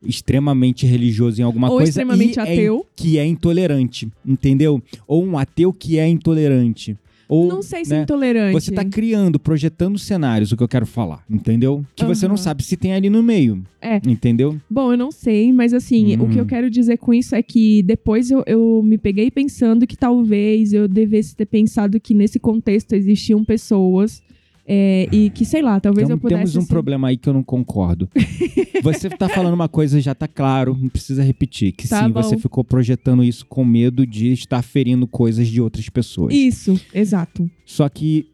[0.09, 2.87] extremamente religioso em alguma Ou coisa extremamente é- ateu.
[2.95, 4.83] que é intolerante, entendeu?
[5.07, 6.97] Ou um ateu que é intolerante.
[7.29, 8.53] Ou, Não sei se né, intolerante.
[8.53, 11.85] Você tá criando, projetando cenários, o que eu quero falar, entendeu?
[11.97, 13.65] Que você não sabe se tem ali no meio.
[13.83, 13.97] É.
[14.07, 14.57] Entendeu?
[14.71, 16.47] Bom, eu não sei, mas assim, o que eu Hum.
[16.47, 20.87] quero dizer com isso é que depois eu, eu me peguei pensando que talvez eu
[20.87, 24.23] devesse ter pensado que nesse contexto existiam pessoas
[24.69, 26.39] é, e que, sei lá, talvez Então, eu pudesse.
[26.43, 28.09] temos um ser- problema aí que eu não concordo.
[28.83, 31.73] você tá falando uma coisa, já tá claro, não precisa repetir.
[31.73, 32.23] Que Tá sim, bom.
[32.23, 36.35] você ficou projetando isso com medo de estar ferindo coisas de outras pessoas.
[36.35, 37.51] Isso, exato.
[37.65, 38.27] Só que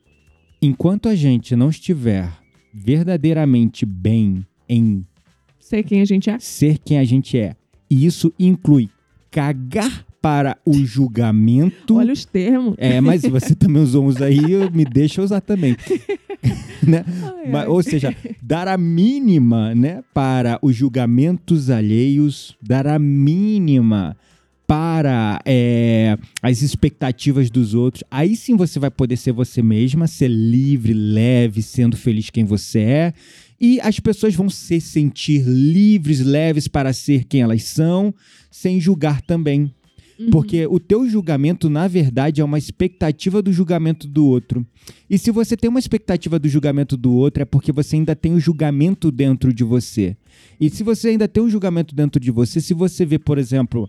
[0.61, 2.31] enquanto a gente não estiver
[2.75, 5.05] verdadeiramente bem em
[5.59, 6.39] Sei quem a gente é.
[6.39, 7.55] ser quem a gente é,
[7.91, 8.89] e isso inclui
[9.31, 11.97] cagar para o julgamento.
[11.97, 12.75] Olha os termos.
[12.79, 14.41] É, mas você também usou uns aí,
[14.73, 15.75] me deixa usar também.
[16.87, 17.05] né?
[17.23, 17.67] Ai, Mas, ai.
[17.69, 24.17] ou seja, dar a mínima, né, para os julgamentos alheios, dar a mínima
[24.67, 28.03] para é, as expectativas dos outros.
[28.11, 32.81] Aí sim você vai poder ser você mesma, ser livre, leve, sendo feliz quem você
[32.81, 33.15] é.
[33.61, 38.15] E as pessoas vão se sentir livres, leves para ser quem elas são,
[38.51, 39.73] sem julgar também.
[40.23, 40.31] Uhum.
[40.31, 44.65] Porque o teu julgamento, na verdade, é uma expectativa do julgamento do outro.
[45.09, 48.35] E se você tem uma expectativa do julgamento do outro, é porque você ainda tem
[48.35, 50.17] o julgamento dentro de você.
[50.61, 53.89] E se você ainda tem o julgamento dentro de você, se você vê, por exemplo,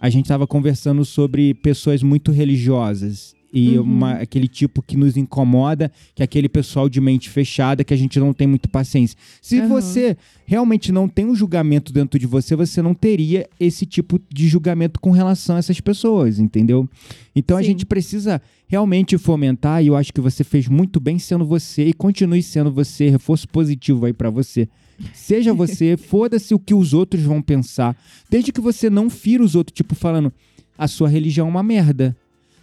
[0.00, 3.34] a gente estava conversando sobre pessoas muito religiosas.
[3.52, 3.82] E Uhum.
[3.84, 7.96] uma- aquele tipo que nos incomoda, que é aquele pessoal de mente fechada, que a
[7.96, 9.16] gente não tem muito paciência.
[9.40, 9.68] Se Aham.
[9.68, 14.46] você realmente não tem um julgamento dentro de você, você não teria esse tipo de
[14.48, 16.86] julgamento com relação a essas pessoas, entendeu?
[17.34, 17.68] Então a Sim.
[17.68, 21.94] gente precisa realmente fomentar, e eu acho que você fez muito bem sendo você, e
[21.94, 24.68] continue sendo você, reforço positivo aí pra você.
[25.14, 27.96] Seja você, foda-se o que os outros vão pensar,
[28.28, 30.30] desde que você não fira os outros, tipo falando,
[30.76, 32.14] a sua religião é uma merda.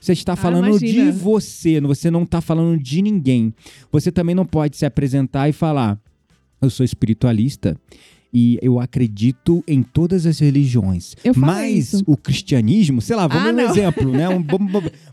[0.05, 3.51] Você está falando Ah, de você, você não está falando de ninguém.
[3.91, 5.99] Você também não pode se apresentar e falar:
[6.61, 7.75] eu sou espiritualista
[8.31, 11.15] e eu acredito em todas as religiões.
[11.35, 12.03] Mas isso.
[12.05, 14.29] o cristianismo, sei lá, vamos Ah, um exemplo, né?
[14.29, 14.45] Um,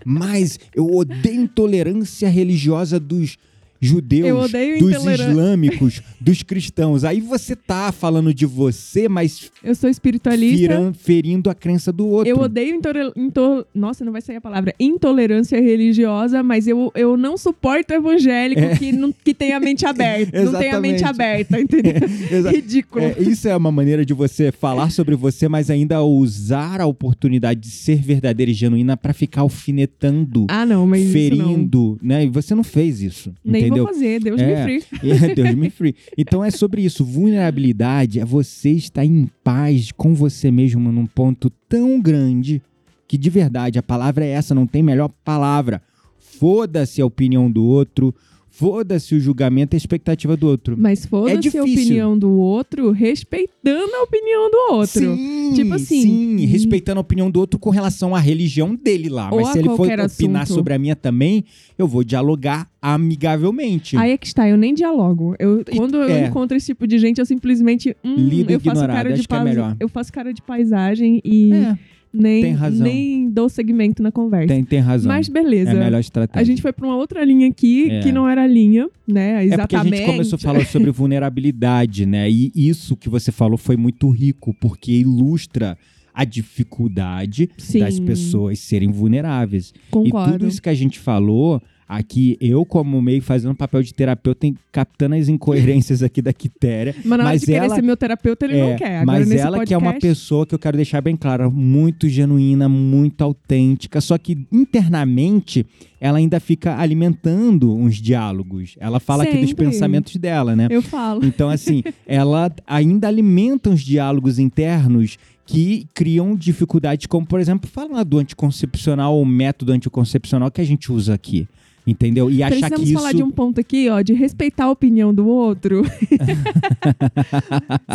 [0.05, 3.39] mas eu odeio intolerância religiosa dos
[3.83, 7.05] judeus, dos islâmicos, dos cristãos.
[7.05, 10.57] Aí você tá falando de você, mas Eu sou espiritualista.
[10.57, 12.29] firan- ferindo a crença do outro.
[12.29, 14.75] Eu odeio intore- into- Nossa, não vai sair a palavra.
[14.79, 20.45] Intolerância religiosa, mas eu, eu não suporto evangélico que, não, que tem a mente aberta.
[20.45, 21.07] não tem a mente É.
[21.07, 21.93] Aberta, entendeu?
[22.31, 23.05] Exa- Ridículo.
[23.05, 27.61] É, isso é uma maneira de você falar sobre você, mas ainda usar a oportunidade
[27.61, 31.47] de ser verdadeira e genuína pra ficar alfinetando, Ah, não, mas isso não.
[31.49, 32.25] ferindo, né?
[32.25, 33.72] E você não fez isso, Nem entendeu?
[33.79, 34.47] Vou fazer, Deus É.
[34.67, 35.01] me free.
[35.31, 35.95] É, Deus me free.
[36.17, 37.05] Então é sobre isso.
[37.05, 42.63] Vulnerabilidade é você estar em paz com você mesmo num ponto tão grande
[43.09, 45.83] que de verdade a palavra é essa, não tem melhor palavra.
[46.19, 48.15] Foda-se a opinião do outro,
[48.55, 50.77] foda-se o julgamento e a expectativa do outro.
[50.79, 51.63] Mas foda-se a É difícil.
[51.63, 55.17] opinião do outro, respeitando a opinião do outro.
[55.17, 59.31] Sim, Tipo assim, sim, respeitando a opinião do outro com relação à religião dele lá.
[59.33, 60.55] Ou Mas a se ele for opinar assunto.
[60.55, 61.45] sobre a minha também,
[61.79, 63.97] eu vou dialogar amigavelmente.
[63.97, 65.35] Aí é que está, eu nem dialogo.
[65.39, 66.27] Eu, quando eu é.
[66.27, 67.97] encontro esse tipo de gente, eu simplesmente.
[68.05, 69.77] Hum, Lido eu faço ignorado, cara de que é.
[69.81, 71.79] Eu faço cara de paisagem e É,
[72.13, 72.87] nem, tem razão.
[72.87, 74.49] nem dou segmento na conversa.
[74.49, 75.09] tem, tem razão.
[75.11, 75.71] Mas beleza.
[75.71, 76.41] é a melhor estratégia.
[76.43, 78.01] A gente foi pra uma outra linha aqui, É.
[78.01, 79.31] que não era a linha, né?
[79.31, 79.97] É porque a Exatamente.
[79.97, 82.31] gente começou a falar sobre vulnerabilidade, né?
[82.31, 85.77] E isso que você falou foi muito rico, porque ilustra
[86.15, 87.79] a dificuldade Sim.
[87.81, 89.73] das pessoas serem vulneráveis.
[89.91, 90.29] Concordo.
[90.31, 94.47] E tudo isso que a gente falou, aqui eu, como meio fazendo papel de terapeuta,
[94.71, 96.95] captando as incoerências aqui da Quitéria.
[96.99, 98.99] Mas na hora mas de querer ela- ser meu terapeuta, ele É, não quer.
[98.99, 102.09] Agora, mas ela que é uma podcast- pessoa que eu quero deixar bem clara, muito
[102.09, 105.67] genuína, muito autêntica, só que internamente
[106.01, 108.75] ela ainda fica alimentando uns diálogos.
[108.81, 109.67] Ela fala aqui dos Sempre.
[109.67, 110.67] pensamentos dela, né?
[110.71, 111.25] Eu falo.
[111.25, 115.17] Então, assim, ela ainda alimenta uns diálogos internos
[115.47, 120.91] que criam dificuldades, como, por exemplo, falar do anticoncepcional ou método anticoncepcional que a gente
[120.91, 121.47] usa aqui.
[121.85, 122.31] Entendeu?
[122.31, 123.17] E achar Precisamos que falar isso.
[123.17, 125.83] de um ponto aqui, ó, de respeitar a opinião do outro.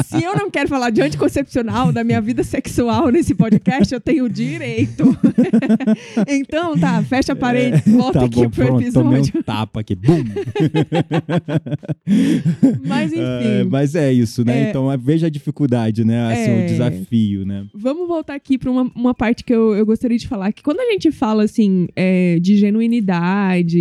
[0.06, 4.28] Se eu não quero falar de anticoncepcional da minha vida sexual nesse podcast, eu tenho
[4.28, 5.18] direito.
[6.28, 9.40] então, tá, fecha a parede, volta Tá aqui bom, pro pronto, tomei episódio.
[9.40, 9.96] um tapa aqui.
[9.96, 10.24] Bum!
[12.86, 13.22] Mas enfim.
[13.22, 14.66] É, mas é isso, né?
[14.66, 14.70] É.
[14.70, 16.34] Então veja a dificuldade, né?
[16.34, 16.64] Assim, É.
[16.64, 17.66] o desafio, né?
[17.74, 20.52] Vamos voltar aqui para uma, uma parte que eu, eu gostaria de falar.
[20.52, 23.77] Que quando a gente fala, assim, é, de genuinidade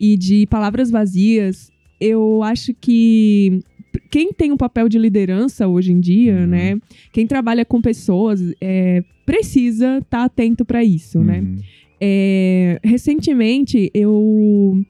[0.00, 3.60] e de palavras vazias, eu acho que
[4.10, 6.46] quem tem um papel de liderança hoje em dia, Uhum.
[6.46, 6.76] né?
[7.12, 11.40] Quem trabalha com pessoas, é, precisa estar atento para isso, né?
[11.40, 11.56] Uhum.
[12.00, 14.82] É, recentemente, eu...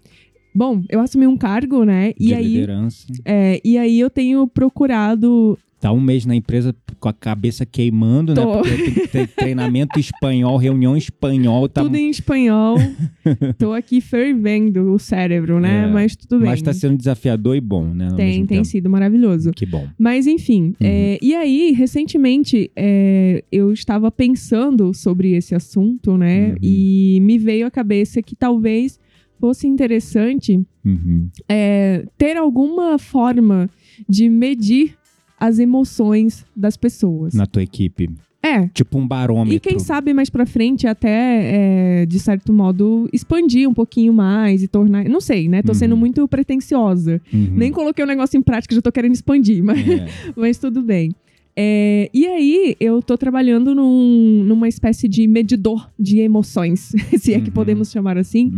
[0.54, 2.12] Bom, eu assumi um cargo, né?
[2.18, 3.06] De E aí, liderança.
[3.24, 8.34] é, e aí eu tenho procurado Tá um mês na empresa com a cabeça queimando,
[8.34, 8.40] né?
[8.40, 8.62] Tô.
[8.62, 11.68] Porque tem treinamento espanhol, reunião espanhol.
[11.68, 11.82] Tá...
[11.82, 12.78] Tudo em espanhol.
[13.58, 15.84] Tô aqui fervendo o cérebro, né?
[15.84, 16.48] É, Mas tudo bem.
[16.48, 18.08] Mas tá sendo desafiador e bom, né?
[18.08, 18.64] ao tem, tem tempo.
[18.64, 19.50] sido maravilhoso.
[19.50, 19.86] Que bom.
[19.98, 20.74] Mas enfim, Uhum.
[20.80, 26.52] é, e aí, recentemente, é, eu estava pensando sobre esse assunto, né?
[26.52, 26.56] Uhum.
[26.62, 28.98] E me veio à cabeça que talvez
[29.38, 31.28] fosse interessante Uhum.
[31.46, 33.68] é, ter alguma forma
[34.08, 34.96] de medir
[35.46, 37.34] as emoções das pessoas.
[37.34, 38.10] Na tua equipe.
[38.42, 39.54] É, Tipo um barômetro.
[39.54, 44.62] E quem sabe mais pra frente até, é, de certo modo, expandir um pouquinho mais
[44.62, 45.04] e tornar.
[45.08, 45.62] Não sei, né?
[45.62, 45.74] Tô Uhum.
[45.74, 47.22] sendo muito pretensiosa.
[47.32, 47.48] Uhum.
[47.54, 50.06] Nem coloquei o negócio em prática, já tô querendo expandir, mas, É.
[50.36, 51.14] mas tudo bem.
[51.56, 57.38] É, e aí, eu tô trabalhando num- numa espécie de medidor de emoções, se é
[57.40, 57.54] que Uhum.
[57.54, 58.50] podemos chamar assim,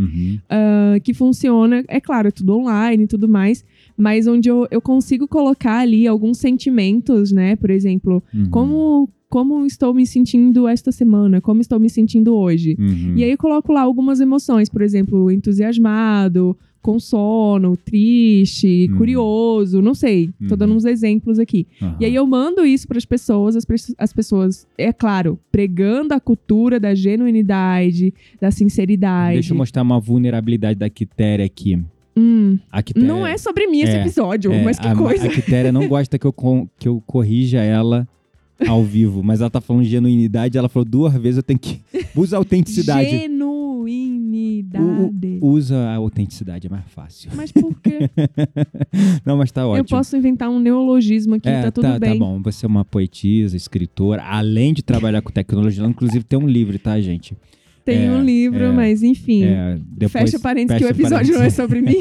[0.49, 3.63] ah, que funciona, é claro, é tudo online e tudo mais,
[3.97, 7.57] mas onde eu, eu consigo colocar ali alguns sentimentos, né?
[7.57, 8.51] Por exemplo, Uhum.
[8.51, 11.41] como, como estou me sentindo esta semana?
[11.41, 12.77] Como estou me sentindo hoje?
[12.79, 13.15] Uhum.
[13.17, 18.97] E aí eu coloco lá algumas emoções, por exemplo, entusiasmado, com sono, triste, Uhum.
[18.99, 20.29] curioso, não sei.
[20.47, 20.57] Tô Uhum.
[20.57, 21.67] dando uns exemplos aqui.
[21.83, 21.97] Aham.
[21.99, 26.15] E aí eu mando isso para as pessoas, as, pe- as pessoas, é claro, pregando
[26.15, 29.35] a cultura da genuinidade, da sinceridade.
[29.35, 31.77] Deixa eu mostrar uma vulnerabilidade da Quitéria aqui.
[32.19, 35.27] Hum, Quitéria, não é sobre mim esse É, episódio, é, mas que a, coisa.
[35.27, 36.35] A Quitéria não gosta que eu,
[36.79, 38.09] que eu corrija ela
[38.67, 41.81] ao vivo, mas ela tá falando de genuinidade, ela falou duas vezes, eu tenho que...
[42.17, 43.11] Usa a autenticidade.
[43.11, 45.39] Genuinidade.
[45.43, 47.31] Usa a autenticidade, é mais fácil.
[47.35, 48.11] Mas por quê?
[49.25, 49.81] Não, mas tá ótimo.
[49.81, 52.13] Eu posso inventar um neologismo aqui, é, tá tudo bem.
[52.13, 56.39] Tá bom, você é uma poetisa, escritora, além de trabalhar com tecnologia, ela inclusive tem
[56.39, 57.37] um livro, tá, gente?
[57.87, 59.45] Tem É, um livro, é, mas enfim.
[59.45, 61.55] É, depois, Fecha parênteses que o episódio não é parênteses.
[61.57, 61.97] sobre mim.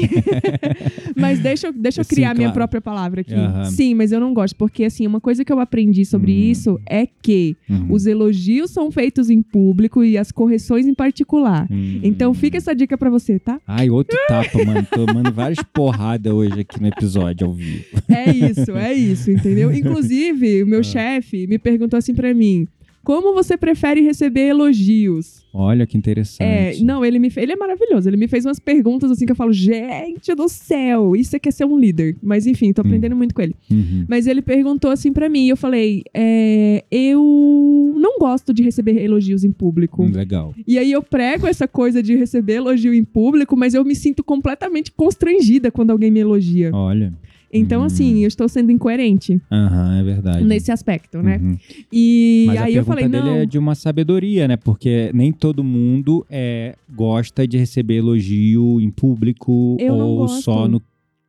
[1.16, 2.54] mas deixa, eu- deixa eu Sim, criar minha claro.
[2.54, 3.32] própria palavra aqui.
[3.34, 3.64] Aham.
[3.66, 4.56] Sim, mas eu não gosto.
[4.56, 6.38] Porque, assim, uma coisa que eu aprendi sobre Uhum.
[6.50, 7.86] isso é que Uhum.
[7.90, 11.66] os elogios são feitos em público e as correções em particular.
[11.70, 12.00] Hum.
[12.02, 13.60] Então fica essa dica pra você, tá?
[13.66, 14.86] Ai, outro tapa, mano.
[14.90, 17.84] Tomando várias porradas hoje aqui no episódio ao vivo.
[18.08, 19.70] É isso, é isso, entendeu?
[19.74, 22.66] Inclusive, o meu chefe me perguntou assim pra mim:
[23.06, 25.46] como você prefere receber elogios?
[25.54, 26.42] Olha que interessante.
[26.80, 28.08] É, não, ele me ele é maravilhoso.
[28.08, 31.48] Ele me fez umas perguntas assim que eu falo, gente do céu, isso é que
[31.48, 32.16] é ser um líder.
[32.20, 33.54] Mas enfim, tô aprendendo muito com ele.
[33.70, 34.06] Uhum.
[34.08, 39.44] Mas ele perguntou assim pra mim, eu falei, é, eu não gosto de receber elogios
[39.44, 40.02] em público.
[40.02, 40.52] Hum, Legal.
[40.66, 44.24] E aí eu prego essa coisa de receber elogio em público, mas eu me sinto
[44.24, 46.72] completamente constrangida quando alguém me elogia.
[46.74, 47.14] Olha.
[47.52, 50.44] Então, assim, eu estou sendo incoerente Aham, é verdade.
[50.44, 51.38] nesse aspecto, né?
[51.42, 51.56] Uhum.
[51.92, 53.34] E Mas aí eu falei, dele não.
[53.36, 54.56] é de uma sabedoria, né?
[54.56, 60.82] Porque nem todo mundo é, gosta de receber elogio em público Eu ou só no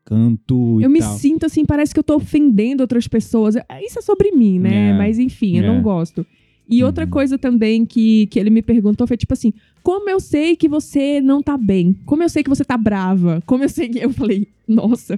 [0.03, 1.17] canto Eu e me tal.
[1.17, 3.55] sinto assim, parece que eu tô ofendendo outras pessoas.
[3.85, 4.89] Isso é sobre mim, né?
[4.89, 4.93] É.
[4.97, 5.67] Mas enfim, eu É.
[5.67, 6.25] não gosto.
[6.69, 7.09] E outra Uhum.
[7.11, 9.53] coisa também que, que ele me perguntou foi tipo assim:
[9.83, 11.95] como eu sei que você não tá bem?
[12.05, 13.41] Como eu sei que você tá brava?
[13.45, 13.99] Como eu sei que.
[13.99, 15.17] Eu falei, nossa.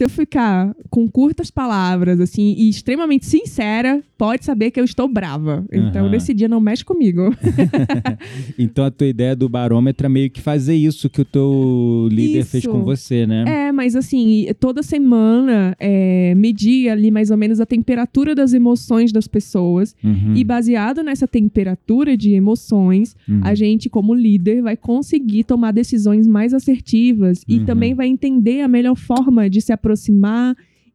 [0.00, 5.06] Se eu ficar com curtas palavras, assim, e extremamente sincera, pode saber que eu estou
[5.06, 5.62] brava.
[5.70, 6.10] Então, Aham.
[6.12, 7.28] nesse dia, não mexe comigo.
[8.58, 12.44] Então a tua ideia do barômetro é meio que fazer isso que o teu líder
[12.44, 12.72] fez Isso.
[12.72, 13.44] com você, né?
[13.46, 19.12] É, mas assim, toda semana é, medir ali mais ou menos a temperatura das emoções
[19.12, 19.94] das pessoas.
[20.02, 23.40] Uhum, E baseado nessa temperatura de emoções, uhum.
[23.42, 27.64] a gente, como líder, vai conseguir tomar decisões mais assertivas e Uhum.
[27.66, 29.89] também vai entender a melhor forma de se aproximar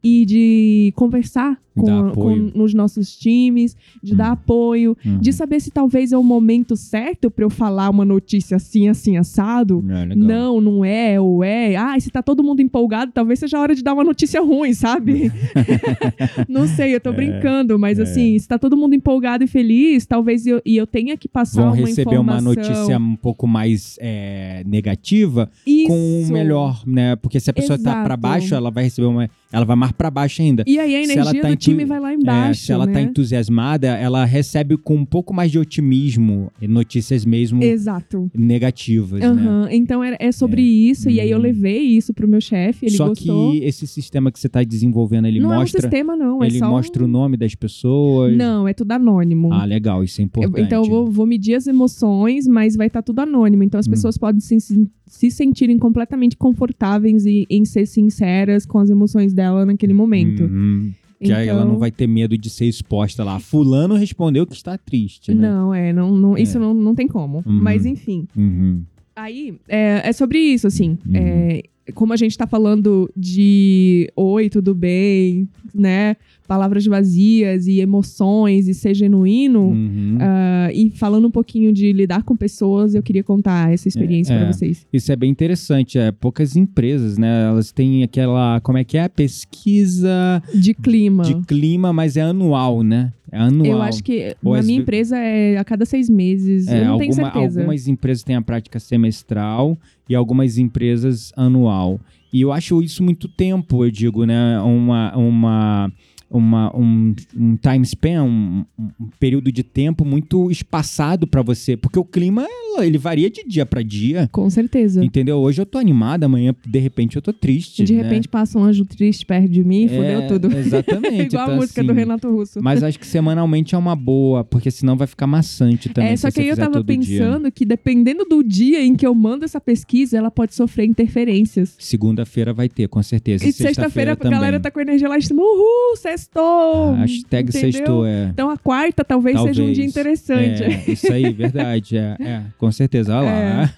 [0.03, 4.17] e de conversar com, com- nos nossos times, de Uhum.
[4.17, 5.17] dar apoio, Uhum.
[5.19, 9.17] de saber se talvez é o momento certo para eu falar uma notícia assim, assim,
[9.17, 9.83] assado.
[9.89, 10.15] É.
[10.15, 11.75] Não, não é, ou é.
[11.75, 14.73] Ah, se tá todo mundo empolgado, talvez seja a hora de dar uma notícia ruim,
[14.73, 15.31] sabe?
[16.47, 18.03] não sei, eu tô brincando, mas é.
[18.03, 21.61] assim, se tá todo mundo empolgado e feliz, talvez eu, e eu tenha que passar
[21.61, 25.87] Vão uma receber uma notícia um pouco mais é, negativa Isso.
[25.87, 27.15] com o melhor, né?
[27.15, 28.21] Porque se a pessoa tá pra Exato.
[28.21, 29.29] baixo, ela vai receber uma.
[29.51, 30.63] Ela vai mais pra baixo ainda.
[30.67, 32.61] E aí a Se ela energia tá time vai lá embaixo.
[32.61, 32.93] É, se ela né?
[32.93, 38.29] tá entusiasmada, ela recebe com um pouco mais de otimismo notícias mesmo Exato.
[38.33, 39.27] negativas, né?
[39.27, 39.67] Aham.
[39.71, 41.41] Então é, é sobre isso, e aí eu Hum.
[41.41, 43.51] levei isso pro meu chefe, ele Só gostou.
[43.51, 46.43] que esse sistema que você tá desenvolvendo, ele não é um mostra, sistema, não.
[46.43, 47.05] É ele só mostra um...
[47.05, 48.35] o nome das pessoas.
[48.35, 49.51] Não, é tudo anônimo.
[49.53, 50.61] Ah, legal, isso é Eu- importante.
[50.65, 53.63] Então eu vou, vou medir as emoções, mas vai estar tudo anônimo.
[53.63, 53.91] Então as Hum.
[53.91, 59.33] pessoas podem se, se- se sentirem completamente confortáveis e, em ser sinceras com as emoções
[59.33, 60.43] dela naquele momento.
[60.43, 60.91] Uhum.
[61.19, 63.39] Que aí ela Então- não vai ter medo de ser exposta lá.
[63.39, 65.49] Fulano respondeu que está triste, né?
[65.49, 66.41] Não, é, não, não- É.
[66.41, 67.37] isso não, não tem como.
[67.45, 67.61] Uhum.
[67.61, 68.27] Mas enfim.
[68.35, 68.83] Uhum.
[69.15, 70.97] Aí, é, é sobre isso, assim.
[71.05, 71.13] Uhum.
[71.15, 71.63] É,
[71.93, 76.15] como a gente tá falando de oi, tudo bem, né?
[76.47, 79.61] Palavras vazias e emoções e ser genuíno.
[79.69, 80.17] Uhum.
[80.19, 84.37] ah, e falando um pouquinho de lidar com pessoas, eu queria contar essa experiência É,
[84.39, 84.53] pra é.
[84.53, 84.85] vocês.
[84.93, 85.97] Isso é bem interessante.
[85.97, 87.47] É, poucas empresas, né?
[87.47, 88.59] Elas têm aquela.
[88.61, 89.07] Como é que é?
[89.07, 91.23] Pesquisa De clima.
[91.23, 93.11] de clima, mas é anual, né?
[93.35, 93.65] É anual.
[93.67, 96.67] Eu acho que Ou na minha empresa é a cada seis meses.
[96.67, 97.59] É, eu não tenho alguma- certeza.
[97.59, 99.77] Algumas empresas têm a prática semestral
[100.09, 101.99] e algumas empresas anual.
[102.33, 104.59] E eu acho isso muito tempo, eu digo, né?
[104.61, 105.91] Uma, uma,
[106.37, 111.77] uma, um, um time span, um, um período de tempo muito espaçado para você.
[111.77, 112.45] Porque o clima,
[112.79, 114.29] ele varia de dia para dia.
[114.31, 115.03] Com certeza.
[115.03, 115.37] Entendeu?
[115.37, 117.83] Hoje eu tô animada, amanhã, de repente, eu tô triste.
[117.83, 118.03] De né?
[118.03, 120.51] repente passa um anjo triste perto de mim e fodeu É, tudo.
[120.55, 121.27] Exatamente.
[121.35, 122.59] Igual a então, música assim, do Renato Russo.
[122.61, 126.11] Mas acho que semanalmente é uma boa, porque senão vai ficar maçante também.
[126.11, 127.19] É, só que aí eu tava todo dia.
[127.19, 131.75] pensando que dependendo do dia em que eu mando essa pesquisa, ela pode sofrer interferências.
[131.79, 133.47] Segunda-feira vai ter, com certeza.
[133.47, 134.37] E sexta-feira a também.
[134.37, 135.41] galera tá com energia lá em cima.
[135.41, 135.95] Uhul,
[136.25, 136.93] sextou!
[136.95, 137.71] Hashtag entendeu?
[137.71, 138.25] sextou, é.
[138.29, 139.77] Então a quarta talvez, seja um Talvez.
[139.77, 140.63] dia interessante.
[140.63, 141.97] É, isso aí, verdade.
[141.97, 143.15] É, é, com certeza.
[143.15, 143.73] Olha lá.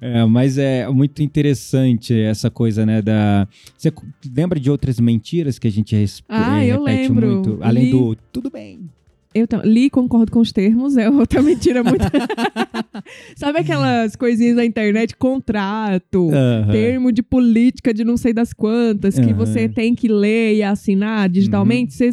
[0.00, 3.02] É, mas é muito interessante essa coisa, né?
[3.02, 3.46] Da.
[3.76, 3.92] Você
[4.34, 7.26] lembra de outras mentiras que a gente res- Ah, eu repete lembro.
[7.34, 7.58] muito?
[7.62, 8.87] Além Li- do tudo bem.
[9.34, 12.02] Eu li e concordo com os termos, é outra mentira muito.
[13.36, 15.14] Sabe aquelas coisinhas da internet?
[15.16, 16.30] Contrato.
[16.32, 16.72] Aham.
[16.72, 19.30] Termo de política de não sei das quantas, que Aham.
[19.30, 19.36] Uhum.
[19.36, 22.10] você tem que ler e assinar digitalmente, você-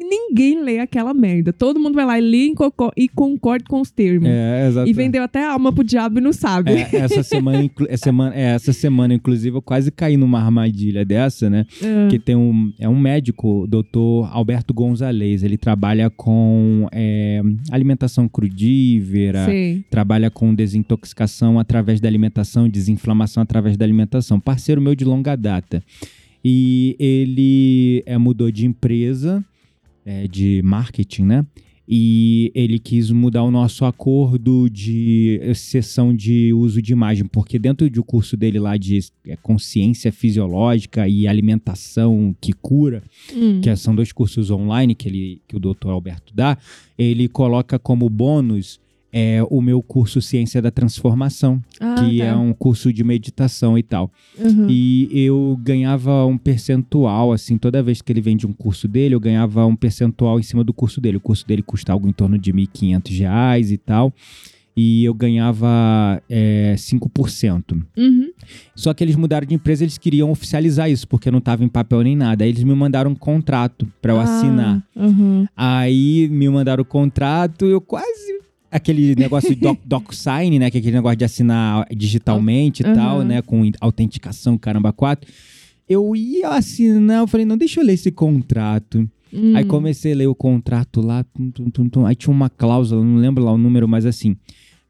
[0.00, 1.52] ninguém lê aquela merda.
[1.52, 4.28] Todo mundo vai lá e lê e conco- concorda com os termos.
[4.28, 4.88] É, exato.
[4.88, 6.72] E vendeu até a alma pro diabo e não sabe.
[6.72, 11.48] É, essa semana, essa semana, é, essa semana, inclusive, eu quase caí numa armadilha dessa,
[11.50, 11.66] né?
[11.82, 15.42] Ah, Que tem um, é um médico, o doutor Alberto Gonzalez.
[15.42, 17.42] Ele trabalha com é, é,
[17.74, 19.84] alimentação crudívera, Sei.
[19.90, 24.38] trabalha com desintoxicação através da alimentação, desinflamação através da alimentação.
[24.40, 25.82] Parceiro meu de longa data.
[26.44, 29.44] E ele é, mudou de empresa,
[30.04, 31.46] é, de marketing, né?
[31.92, 37.90] E ele quis mudar o nosso acordo de sessão de uso de imagem, porque dentro
[37.90, 43.02] do curso dele lá de é, consciência fisiológica e alimentação que cura,
[43.34, 43.60] Hum.
[43.60, 45.88] que são dois cursos online que, ele, que o Dr.
[45.88, 46.56] Alberto dá,
[46.96, 48.79] ele coloca como bônus
[49.12, 52.24] é, o meu curso Ciência da Transformação, Ah, que tá.
[52.26, 54.10] é um curso de meditação e tal.
[54.38, 54.66] Uhum.
[54.68, 59.20] E eu ganhava um percentual, assim, toda vez que ele vende um curso dele, eu
[59.20, 61.16] ganhava um percentual em cima do curso dele.
[61.16, 64.12] O curso dele custa algo em torno de 1.500 reais e tal.
[64.76, 67.82] E eu ganhava é, 5%.
[67.98, 68.30] Uhum.
[68.74, 72.00] Só que eles mudaram de empresa, eles queriam oficializar isso, porque não estava em papel
[72.02, 72.44] nem nada.
[72.44, 74.86] Aí eles me mandaram um contrato para eu Ah, assinar.
[74.96, 75.46] uhum.
[75.56, 78.40] Aí me mandaram o contrato, eu quase.
[78.70, 80.70] Aquele negócio de doc, DocSign, né?
[80.70, 82.94] Que é aquele negócio de assinar digitalmente e Aham.
[82.94, 83.42] tal, né?
[83.42, 85.30] Com autenticação, caramba, quatro.
[85.88, 89.08] Eu ia assinar, eu falei, não, deixa eu ler esse contrato.
[89.32, 89.56] Hum.
[89.56, 93.16] Aí comecei a ler o contrato lá, tum, tum, tum, aí tinha uma cláusula, não
[93.16, 94.36] lembro lá o número, mas assim,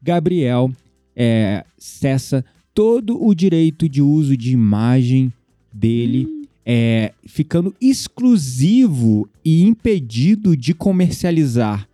[0.01, 0.71] Gabriel
[1.15, 5.31] é, cessa todo o direito de uso de imagem
[5.71, 6.27] dele,
[6.65, 11.87] é, ficando exclusivo e impedido de comercializar,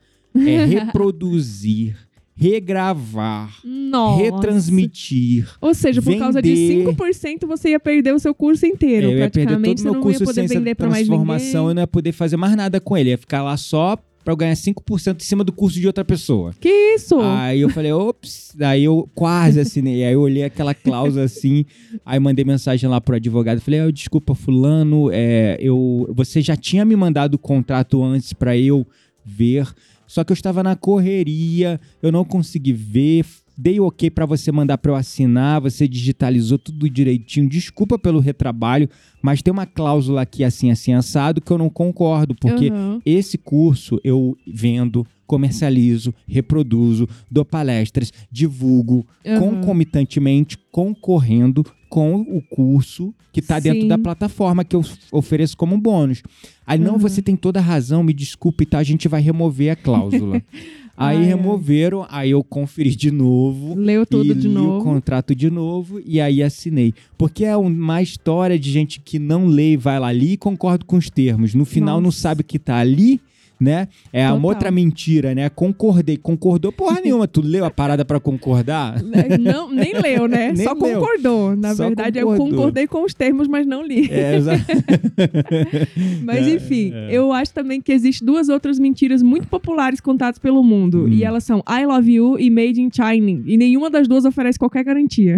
[0.46, 1.96] é, reproduzir,
[2.36, 4.24] regravar, Nossa.
[4.24, 5.48] retransmitir.
[5.62, 6.94] Ou seja, por causa de vender.
[6.94, 9.08] 5% você ia perder o seu curso inteiro.
[9.12, 10.90] eu ia perder todo Praticamente o meu não curso ia poder Ciência vender da pra
[10.90, 13.10] mais transformação, eu não ia poder fazer mais nada com ele.
[13.12, 16.52] Ia ficar lá só pra eu ganhar 5% em cima do curso de outra pessoa.
[16.60, 17.18] Que isso?
[17.22, 20.04] Aí eu falei, ops, aí eu quase assinei.
[20.04, 21.66] Aí eu olhei aquela cláusula assim,
[22.06, 23.62] aí mandei mensagem lá pro advogado.
[23.62, 28.58] Falei, "Ah, desculpa, fulano, é, eu, você já tinha me mandado o contrato antes pra
[28.58, 28.86] eu
[29.26, 29.66] ver,
[30.08, 33.26] só que eu estava na correria, eu não consegui ver.
[33.60, 37.49] Dei ok pra você mandar pra eu assinar, você digitalizou tudo direitinho.
[37.49, 38.88] Desculpa pelo retrabalho,
[39.22, 43.01] mas tem uma cláusula aqui assim, assim, assado que eu não concordo, porque Aham.
[43.03, 49.39] esse curso eu vendo, comercializo, reproduzo, dou palestras, divulgo Aham.
[49.39, 56.24] concomitantemente, concorrendo com o curso que está dentro da plataforma que eu ofereço como bônus.
[56.66, 57.00] Aí, não, Uhum.
[57.00, 58.80] você tem toda a razão, me desculpe, tá?
[58.80, 60.42] A gente vai remover a cláusula.
[60.98, 61.24] aí Ai, ai.
[61.26, 63.76] removeram, aí eu conferi de novo.
[63.76, 64.84] Leu tudo de li o novo.
[64.84, 66.94] contrato de novo e aí assinei.
[67.18, 70.84] Porque é uma história de gente que não lê e vai lá ali e concorda
[70.86, 71.54] com os termos.
[71.54, 72.20] No final não Nossa.
[72.20, 73.22] sabe o que tá ali,
[73.60, 73.88] né?
[74.14, 74.49] É uma Total.
[74.49, 75.49] outra mentira, né?
[75.49, 76.18] Concordei.
[76.18, 77.28] Concordou porra nenhuma.
[77.28, 78.95] Tu leu a parada pra concordar?
[79.14, 80.51] É, Não, nem leu, né?
[80.55, 80.99] Nem Só leu.
[80.99, 81.55] concordou.
[81.55, 82.49] Na Só verdade, eu concordou.
[82.58, 84.08] concordei com os termos, mas não li.
[84.12, 84.53] É, exa-
[86.24, 87.10] Mas É, enfim, é.
[87.12, 91.05] eu acho também que existem duas outras mentiras muito populares contadas pelo mundo.
[91.05, 91.10] Hum.
[91.10, 93.41] E elas são I love you e Made in China.
[93.45, 95.38] E nenhuma das duas oferece qualquer garantia.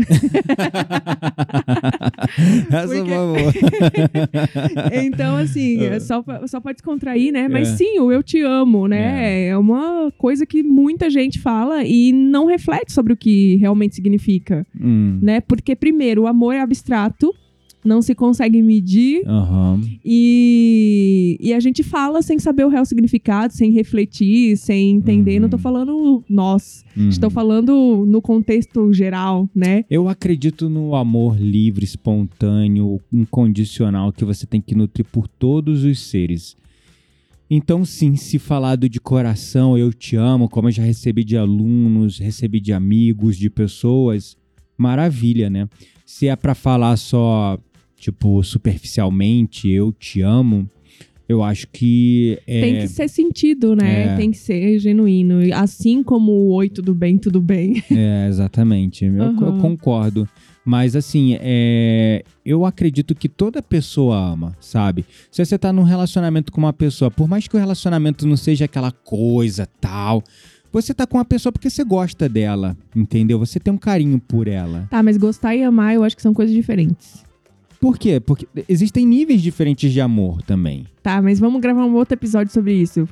[2.69, 3.39] Essa Porque- foi boa.
[5.03, 7.47] então, assim, é só, pra- só pode descontrair, né?
[7.47, 7.75] Mas É.
[7.77, 9.47] sim, o eu te amo, né?
[9.49, 9.57] É.
[9.57, 15.19] uma coisa que muita gente fala e não reflete sobre o que realmente significa, Hum,
[15.21, 15.41] né?
[15.41, 17.33] Porque, primeiro, o amor é abstrato.
[17.85, 19.79] Não se consegue medir aham.
[20.03, 25.35] E, e a gente fala sem saber o real significado, sem refletir, sem entender.
[25.35, 25.43] Uhum.
[25.43, 27.07] Não tô falando nós, Uhum.
[27.07, 29.85] estou falando no contexto geral, né?
[29.89, 35.99] Eu acredito no amor livre, espontâneo, incondicional que você tem que nutrir por todos os
[36.01, 36.57] seres.
[37.49, 42.19] Então, sim, se falado de coração, eu te amo, como eu já recebi de alunos,
[42.19, 44.37] recebi de amigos, de pessoas,
[44.77, 45.67] maravilha, né?
[46.05, 47.57] Se é pra falar só,
[47.97, 50.69] tipo, superficialmente, eu te amo,
[51.27, 52.61] eu acho que é.
[52.61, 54.13] Tem que ser sentido, né?
[54.13, 54.15] É.
[54.15, 55.35] Tem que ser genuíno.
[55.53, 57.83] Assim como o oi, tudo bem, tudo bem.
[57.91, 59.05] É, exatamente.
[59.05, 60.27] Eu, eu concordo.
[60.65, 65.05] Mas assim, é, eu acredito que toda pessoa ama, sabe?
[65.31, 68.65] Se você tá num relacionamento com uma pessoa, por mais que o relacionamento não seja
[68.65, 70.23] aquela coisa tal,
[70.71, 73.39] você tá com uma pessoa porque você gosta dela, entendeu?
[73.39, 74.87] Você tem um carinho por ela.
[74.89, 77.23] Tá, mas gostar e amar eu acho que são coisas diferentes.
[77.79, 78.19] Por quê?
[78.19, 80.85] Porque existem níveis diferentes de amor também.
[81.01, 83.07] Tá, mas vamos gravar um outro episódio sobre isso.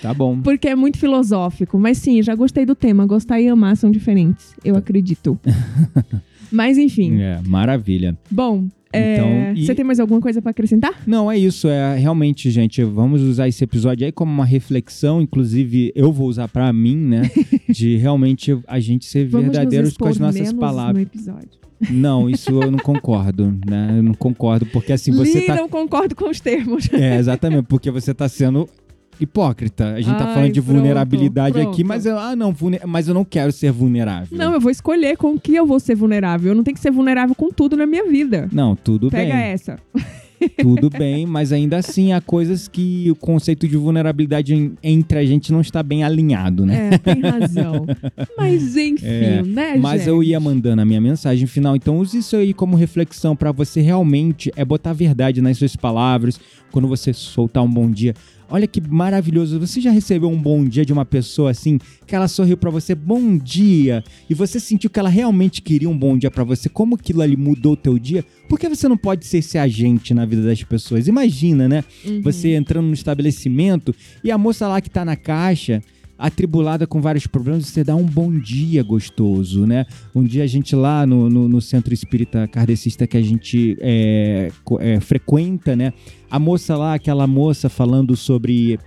[0.00, 0.40] Tá bom.
[0.42, 1.78] Porque é muito filosófico.
[1.78, 3.04] Mas sim, já gostei do tema.
[3.04, 4.54] Gostar e amar são diferentes.
[4.64, 5.38] Eu acredito.
[6.54, 7.20] mas enfim.
[7.20, 8.16] É, maravilha.
[8.30, 11.02] Bom, é, Então, e- você tem mais alguma coisa pra acrescentar?
[11.06, 11.68] Não, é isso.
[11.68, 15.20] É realmente, gente, vamos usar esse episódio aí como uma reflexão.
[15.20, 17.22] Inclusive, eu vou usar pra mim, né?
[17.68, 20.94] De realmente a gente ser verdadeiros com as nossas palavras.
[20.96, 21.64] no episódio.
[21.90, 23.94] Não, isso eu não concordo, né?
[23.98, 25.56] Eu não concordo, porque assim você Li, tá.
[25.56, 26.88] não concordo com os termos.
[26.92, 28.66] É, exatamente, porque você tá sendo
[29.20, 29.94] hipócrita.
[29.94, 31.86] A gente tá Ai, falando de pronto, vulnerabilidade aqui, pronto.
[31.86, 32.54] mas eu, ah, não,
[32.86, 34.36] mas eu não quero ser vulnerável.
[34.36, 36.52] Não, eu vou escolher com que eu vou ser vulnerável.
[36.52, 38.48] Eu não tenho que ser vulnerável com tudo na minha vida.
[38.52, 39.42] Não, tudo Pega bem.
[39.42, 39.78] essa.
[40.58, 45.50] Tudo bem, mas ainda assim há coisas que o conceito de vulnerabilidade entre a gente
[45.50, 46.90] não está bem alinhado, né?
[46.92, 47.86] É, tem razão.
[48.36, 50.08] Mas enfim, É, né, Mas gente?
[50.10, 53.80] eu ia mandando a minha mensagem final, então use isso aí como reflexão pra você
[53.80, 56.38] realmente é botar a verdade nas suas palavras
[56.70, 58.12] quando você soltar um bom dia.
[58.48, 59.58] Olha que maravilhoso.
[59.58, 62.94] Você já recebeu um bom dia de uma pessoa assim, que ela sorriu pra você,
[62.94, 66.68] bom dia, e você sentiu que ela realmente queria um bom dia pra você?
[66.68, 68.24] Como aquilo ali mudou o teu dia?
[68.48, 71.08] Por que você não pode ser esse agente na vida das pessoas?
[71.08, 71.84] Imagina, né?
[72.04, 72.20] Uhum.
[72.22, 75.82] Você entrando no estabelecimento e a moça lá que tá na caixa,
[76.26, 79.84] atribulada com vários problemas, você dá um bom dia gostoso, né?
[80.14, 84.50] Um dia a gente lá no, no, no centro espírita kardecista que a gente é,
[84.80, 85.92] é, frequenta, né?
[86.30, 88.78] A moça lá, aquela moça falando sobre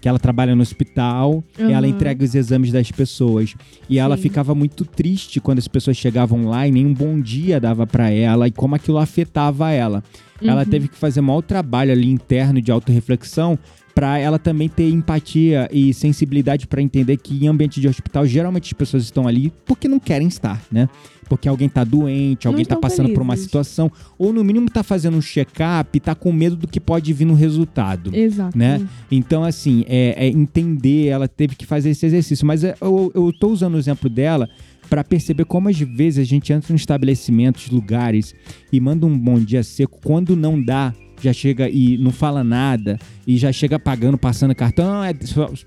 [0.00, 1.70] que ela trabalha no hospital, Aham.
[1.70, 3.54] ela entrega os exames das pessoas.
[3.90, 4.22] E ela Sim.
[4.22, 8.10] ficava muito triste quando as pessoas chegavam lá e nem um bom dia dava pra
[8.10, 10.02] ela e como aquilo afetava ela.
[10.40, 10.70] Ela Uhum.
[10.70, 13.58] teve que fazer um maior trabalho ali interno de autorreflexão
[13.96, 18.66] para ela também ter empatia e sensibilidade para entender que em ambiente de hospital geralmente
[18.66, 20.86] as pessoas estão ali porque não querem estar, né?
[21.30, 23.46] Porque alguém tá doente, Não alguém tá estão passando por uma felizes.
[23.46, 27.10] situação, ou no mínimo tá fazendo um check-up e tá com medo do que pode
[27.14, 28.14] vir no resultado.
[28.14, 28.56] Exato.
[28.56, 28.86] né?
[29.10, 32.46] Então, assim, é, é entender, ela teve que fazer esse exercício.
[32.46, 34.46] Mas é, eu, eu tô usando o exemplo dela
[34.90, 38.34] para perceber como às vezes a gente entra em estabelecimentos, lugares
[38.70, 39.98] e manda um bom dia seco.
[40.04, 45.02] Quando não dá, já chega e não fala nada e já chega pagando, passando cartão,
[45.02, 45.12] é,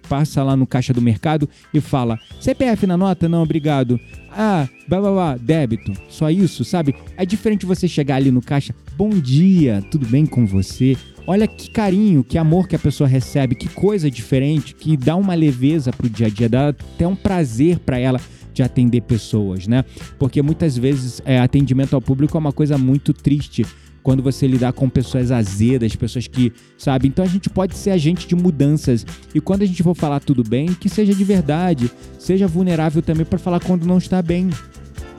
[0.08, 3.28] passa lá no caixa do mercado e fala: CPF na nota?
[3.28, 4.00] Não, obrigado.
[4.32, 5.94] Ah, blá blá blá, débito.
[6.08, 6.96] Só isso, sabe?
[7.18, 10.96] É diferente você chegar ali no caixa, bom dia, tudo bem com você?
[11.28, 15.36] Olha que carinho, que amor que a pessoa recebe, que coisa diferente, que dá uma
[15.36, 18.20] leveza pro dia a dia, dá até um prazer para ela
[18.54, 19.86] de atender pessoas, né?
[20.18, 23.66] Porque muitas vezes é, atendimento ao público é uma coisa muito triste
[24.04, 27.08] quando você lidar com pessoas azedas, pessoas que, sabe?
[27.08, 29.06] Então a gente pode ser agente de mudanças.
[29.34, 33.26] E quando a gente for falar tudo bem, que seja de verdade, seja vulnerável também
[33.26, 34.50] para falar quando não está bem.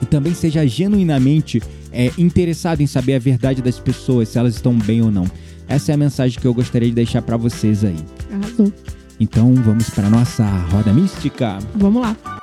[0.01, 1.61] E também seja genuinamente
[1.91, 5.25] é, interessado em saber a verdade das pessoas, se elas estão bem ou não.
[5.67, 7.97] Essa é a mensagem que eu gostaria de deixar para vocês aí.
[8.33, 8.73] Arrasou.
[9.19, 11.59] Então vamos para nossa roda mística.
[11.75, 12.40] Vamos lá.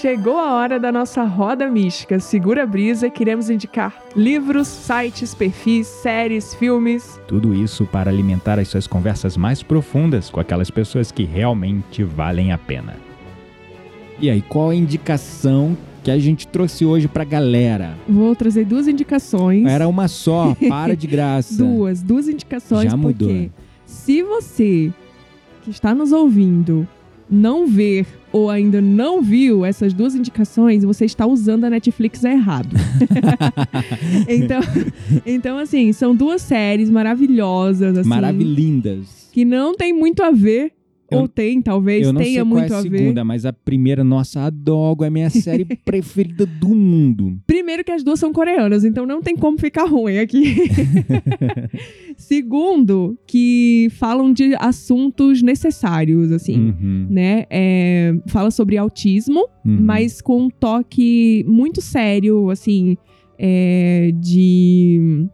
[0.00, 2.20] Chegou a hora da nossa roda mística.
[2.20, 7.18] Segura a brisa, queremos indicar livros, sites, perfis, séries, filmes.
[7.26, 12.52] Tudo isso para alimentar as suas conversas mais profundas com aquelas pessoas que realmente valem
[12.52, 12.94] a pena.
[14.20, 15.74] E aí, qual a indicação
[16.04, 17.96] que a gente trouxe hoje pra galera?
[18.06, 19.66] Vou trazer duas indicações.
[19.66, 21.56] Era uma só, para de graça.
[21.56, 23.28] Duas, duas indicações, Já mudou.
[23.28, 23.50] porque
[23.86, 24.92] se você
[25.62, 26.86] que está nos ouvindo
[27.28, 32.68] não ver ou ainda não viu essas duas indicações, você está usando a Netflix errado.
[34.28, 34.60] então,
[35.24, 39.30] então, assim, são duas séries maravilhosas, assim, Maravilhindas.
[39.32, 40.72] que não tem muito a ver,
[41.10, 42.98] Eu- ou tem, talvez Eu não tenha sei qual muito é a a ver.
[42.98, 47.38] segunda, mas a primeira, nossa, adoro, é a minha série preferida do mundo.
[47.46, 50.56] Primeiro que as duas são coreanas, então não tem como ficar ruim aqui.
[52.16, 57.44] Segundo, que falam de assuntos necessários, assim, Uhum, né?
[57.50, 59.78] É, fala sobre autismo, uhum.
[59.80, 62.96] mas com um toque muito sério, assim,
[63.38, 65.26] é, de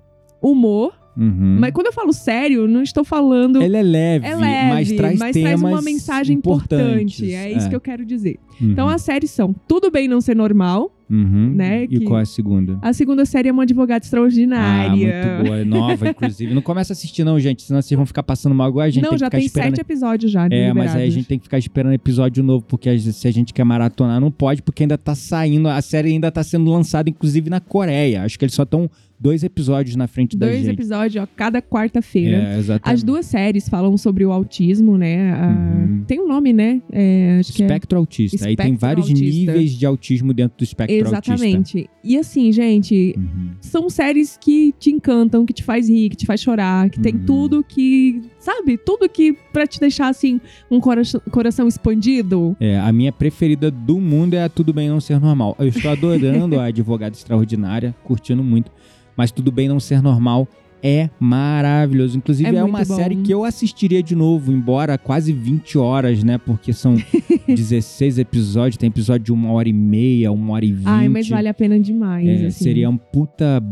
[0.42, 0.92] humor.
[1.16, 1.58] Uhum.
[1.60, 3.62] Mas quando eu falo sério, não estou falando...
[3.62, 7.22] Ele é leve, É leve, mas traz temas uma mensagem importante.
[7.24, 7.32] importantes.
[7.34, 8.38] É isso que eu quero dizer.
[8.60, 10.90] Uhum, Então as séries são Tudo Bem Não Ser Normal.
[11.10, 11.52] uhum.
[11.54, 12.78] né, E que- qual é a segunda?
[12.80, 14.90] A segunda série é Uma Advogada Ah, Extraordinária.
[14.90, 16.54] muito boa, é nova, inclusive.
[16.54, 19.02] Não começa a assistir não, gente, senão vocês vão ficar passando mal igual a gente.
[19.02, 19.76] não, tem já que ficar tem esperando...
[19.76, 20.42] sete episódios já.
[20.46, 20.76] É, liberados.
[20.76, 23.64] mas aí a gente tem que ficar esperando episódio novo, porque se a gente quer
[23.64, 27.60] maratonar, não pode, porque ainda tá saindo, a série ainda tá sendo lançada, inclusive na
[27.60, 28.22] Coreia.
[28.22, 28.88] Acho que eles só estão
[29.22, 30.74] dois episódios na frente da Dois gente.
[30.74, 32.36] episódios, ó, cada quarta-feira.
[32.36, 32.94] É, exatamente.
[32.96, 35.32] As duas séries falam sobre o autismo, né?
[35.32, 35.52] A-
[35.82, 36.04] Uhum.
[36.06, 36.82] Tem um nome, né?
[36.90, 37.40] É, é...
[37.40, 38.48] Espectro autista.
[38.48, 39.52] Aí tem Espectro vários autista.
[39.52, 41.32] níveis de autismo dentro do espectro autista.
[41.34, 41.88] Exatamente.
[42.02, 43.50] E assim, gente, Uhum.
[43.60, 47.14] são séries que te encantam, que te faz rir, que te faz chorar, que tem
[47.14, 47.24] Uhum.
[47.24, 48.76] tudo que, sabe?
[48.76, 50.40] Tudo que pra te deixar assim
[50.70, 52.56] um coração, coração expandido.
[52.60, 55.56] É, a minha preferida do mundo é a Tudo Bem Não Ser Normal.
[55.58, 58.70] Eu estou adorando a Advogada Extraordinária, curtindo muito.
[59.16, 60.48] Mas Tudo Bem Não Ser Normal
[60.82, 62.18] é maravilhoso.
[62.18, 62.96] Inclusive, É é, uma bom.
[62.96, 66.38] série que eu assistiria de novo, embora quase 20 horas, né?
[66.38, 66.96] Porque são
[67.46, 70.86] 16 episódios, tem episódio de uma hora e meia, uma hora e vinte.
[70.88, 72.26] Ai, mas vale a pena demais.
[72.28, 72.64] É, assim.
[72.64, 73.62] Seria um puta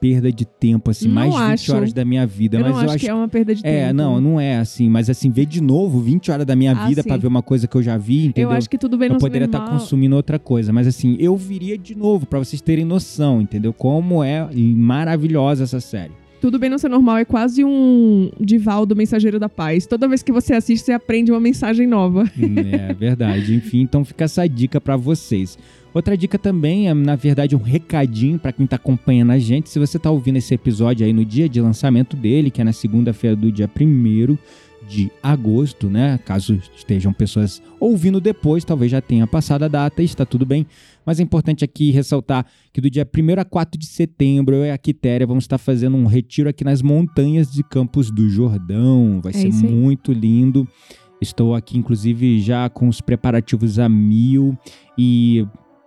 [0.00, 1.74] perda de tempo, assim, Não mais de 20 acho.
[1.74, 2.56] horas da minha vida.
[2.56, 3.74] Eu mas não eu acho, acho que é uma perda de tempo.
[3.74, 4.88] É, não, não é assim.
[4.88, 7.20] Mas assim, ver de novo 20 horas da minha Ah, vida pra sim.
[7.20, 8.50] ver uma coisa que eu já vi, entendeu?
[8.50, 9.78] Eu acho que tudo bem eu não poderia estar normal.
[9.80, 10.72] consumindo outra coisa.
[10.72, 13.72] Mas assim, eu viria de novo, pra vocês terem noção, entendeu?
[13.72, 16.12] Como é maravilhosa essa série.
[16.40, 19.86] Tudo bem não ser normal é quase um Divaldo Mensageiro da Paz.
[19.86, 22.24] Toda vez que você assiste, você aprende uma mensagem nova.
[22.72, 23.54] é verdade.
[23.54, 25.58] Enfim, então fica essa dica pra vocês.
[25.92, 29.68] Outra dica também é, na verdade, um recadinho pra quem tá acompanhando a gente.
[29.68, 32.72] Se você tá ouvindo esse episódio aí no dia de lançamento dele, que é na
[32.72, 34.38] segunda-feira do dia 1
[34.88, 36.18] de agosto, né?
[36.24, 40.66] Caso estejam pessoas ouvindo depois, talvez já tenha passado a data está tudo bem.
[41.08, 44.70] Mas é importante aqui ressaltar que do dia 1 a 4 de setembro, eu e
[44.70, 49.18] a Quitéria vamos estar fazendo um retiro aqui nas montanhas de Campos do Jordão.
[49.22, 50.68] Vai É ser muito lindo.
[51.18, 54.54] Estou aqui, inclusive, já com os preparativos a mil.
[54.98, 55.46] E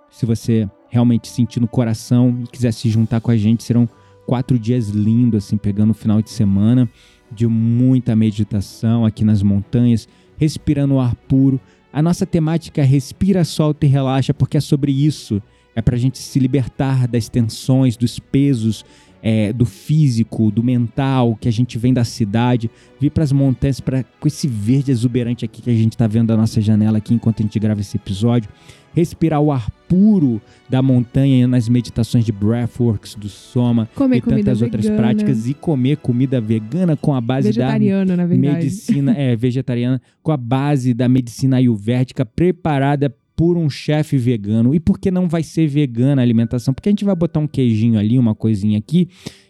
[0.09, 3.87] se você realmente sentir no coração e quiser se juntar com a gente, serão
[4.25, 6.89] quatro dias lindos, assim, pegando o final de semana
[7.31, 11.61] de muita meditação aqui nas montanhas, respirando o ar puro.
[11.93, 15.41] A nossa temática é respira, solta e relaxa, porque é sobre isso.
[15.75, 18.85] É pra gente se libertar das tensões, dos pesos,
[19.21, 22.69] é, do físico, do mental, que a gente vem da cidade,
[22.99, 26.37] vir pras montanhas pra, com esse verde exuberante aqui que a gente tá vendo da
[26.37, 28.49] nossa janela aqui enquanto a gente grava esse episódio.
[28.93, 34.61] Respirar o ar puro da montanha nas meditações de Breathworks, do Soma Comer e tantas
[34.61, 35.01] outras vegana.
[35.01, 38.55] práticas e comer comida vegana com a base da Vegetariana, na verdade.
[38.55, 44.75] medicina é vegetariana com a base da medicina ayurvédica preparada por um chefe vegano.
[44.75, 46.73] E por que não vai ser vegana a alimentação?
[46.73, 49.07] Porque a gente vai botar um queijinho ali, uma coisinha aqui,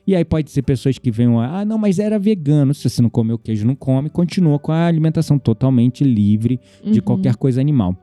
[0.07, 2.73] e aí pode ser pessoas que venham, ah, não, mas era vegano.
[2.73, 7.05] Se você não comeu queijo, não come, continua com a alimentação totalmente livre de Uhum.
[7.05, 7.95] qualquer coisa animal.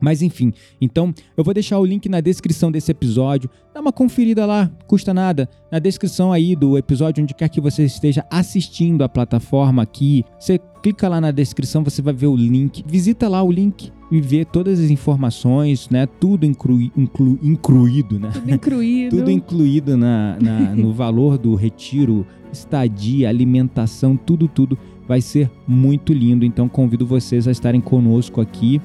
[0.00, 3.50] Mas enfim, então eu vou deixar o link na descrição desse episódio.
[3.74, 5.48] Dá uma conferida lá, custa nada.
[5.70, 10.58] Na descrição aí do episódio, onde quer que você esteja assistindo a plataforma aqui, você
[10.82, 12.82] clica lá na descrição, você vai ver o link.
[12.86, 16.06] Visita lá o link e vê todas as informações, né?
[16.06, 18.30] Tudo inclui, inclu, incluído, né?
[18.32, 19.16] Tudo incluído.
[19.18, 24.76] Tudo incluído na, na- no valor do retiro, estadia, alimentação, tudo, tudo.
[25.06, 26.44] Vai ser muito lindo.
[26.44, 28.80] Então convido vocês a estarem conosco aqui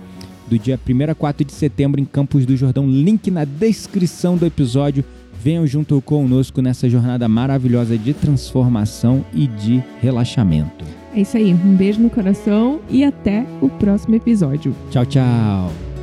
[0.47, 2.87] do dia 1 a 4 de setembro em Campos do Jordão.
[2.87, 5.03] Link na descrição do episódio.
[5.41, 10.85] Venham junto conosco nessa jornada maravilhosa de transformação e de relaxamento.
[11.13, 11.53] É isso aí.
[11.53, 14.75] Um beijo no coração e até o próximo episódio.
[14.89, 15.94] Tchau, tchau!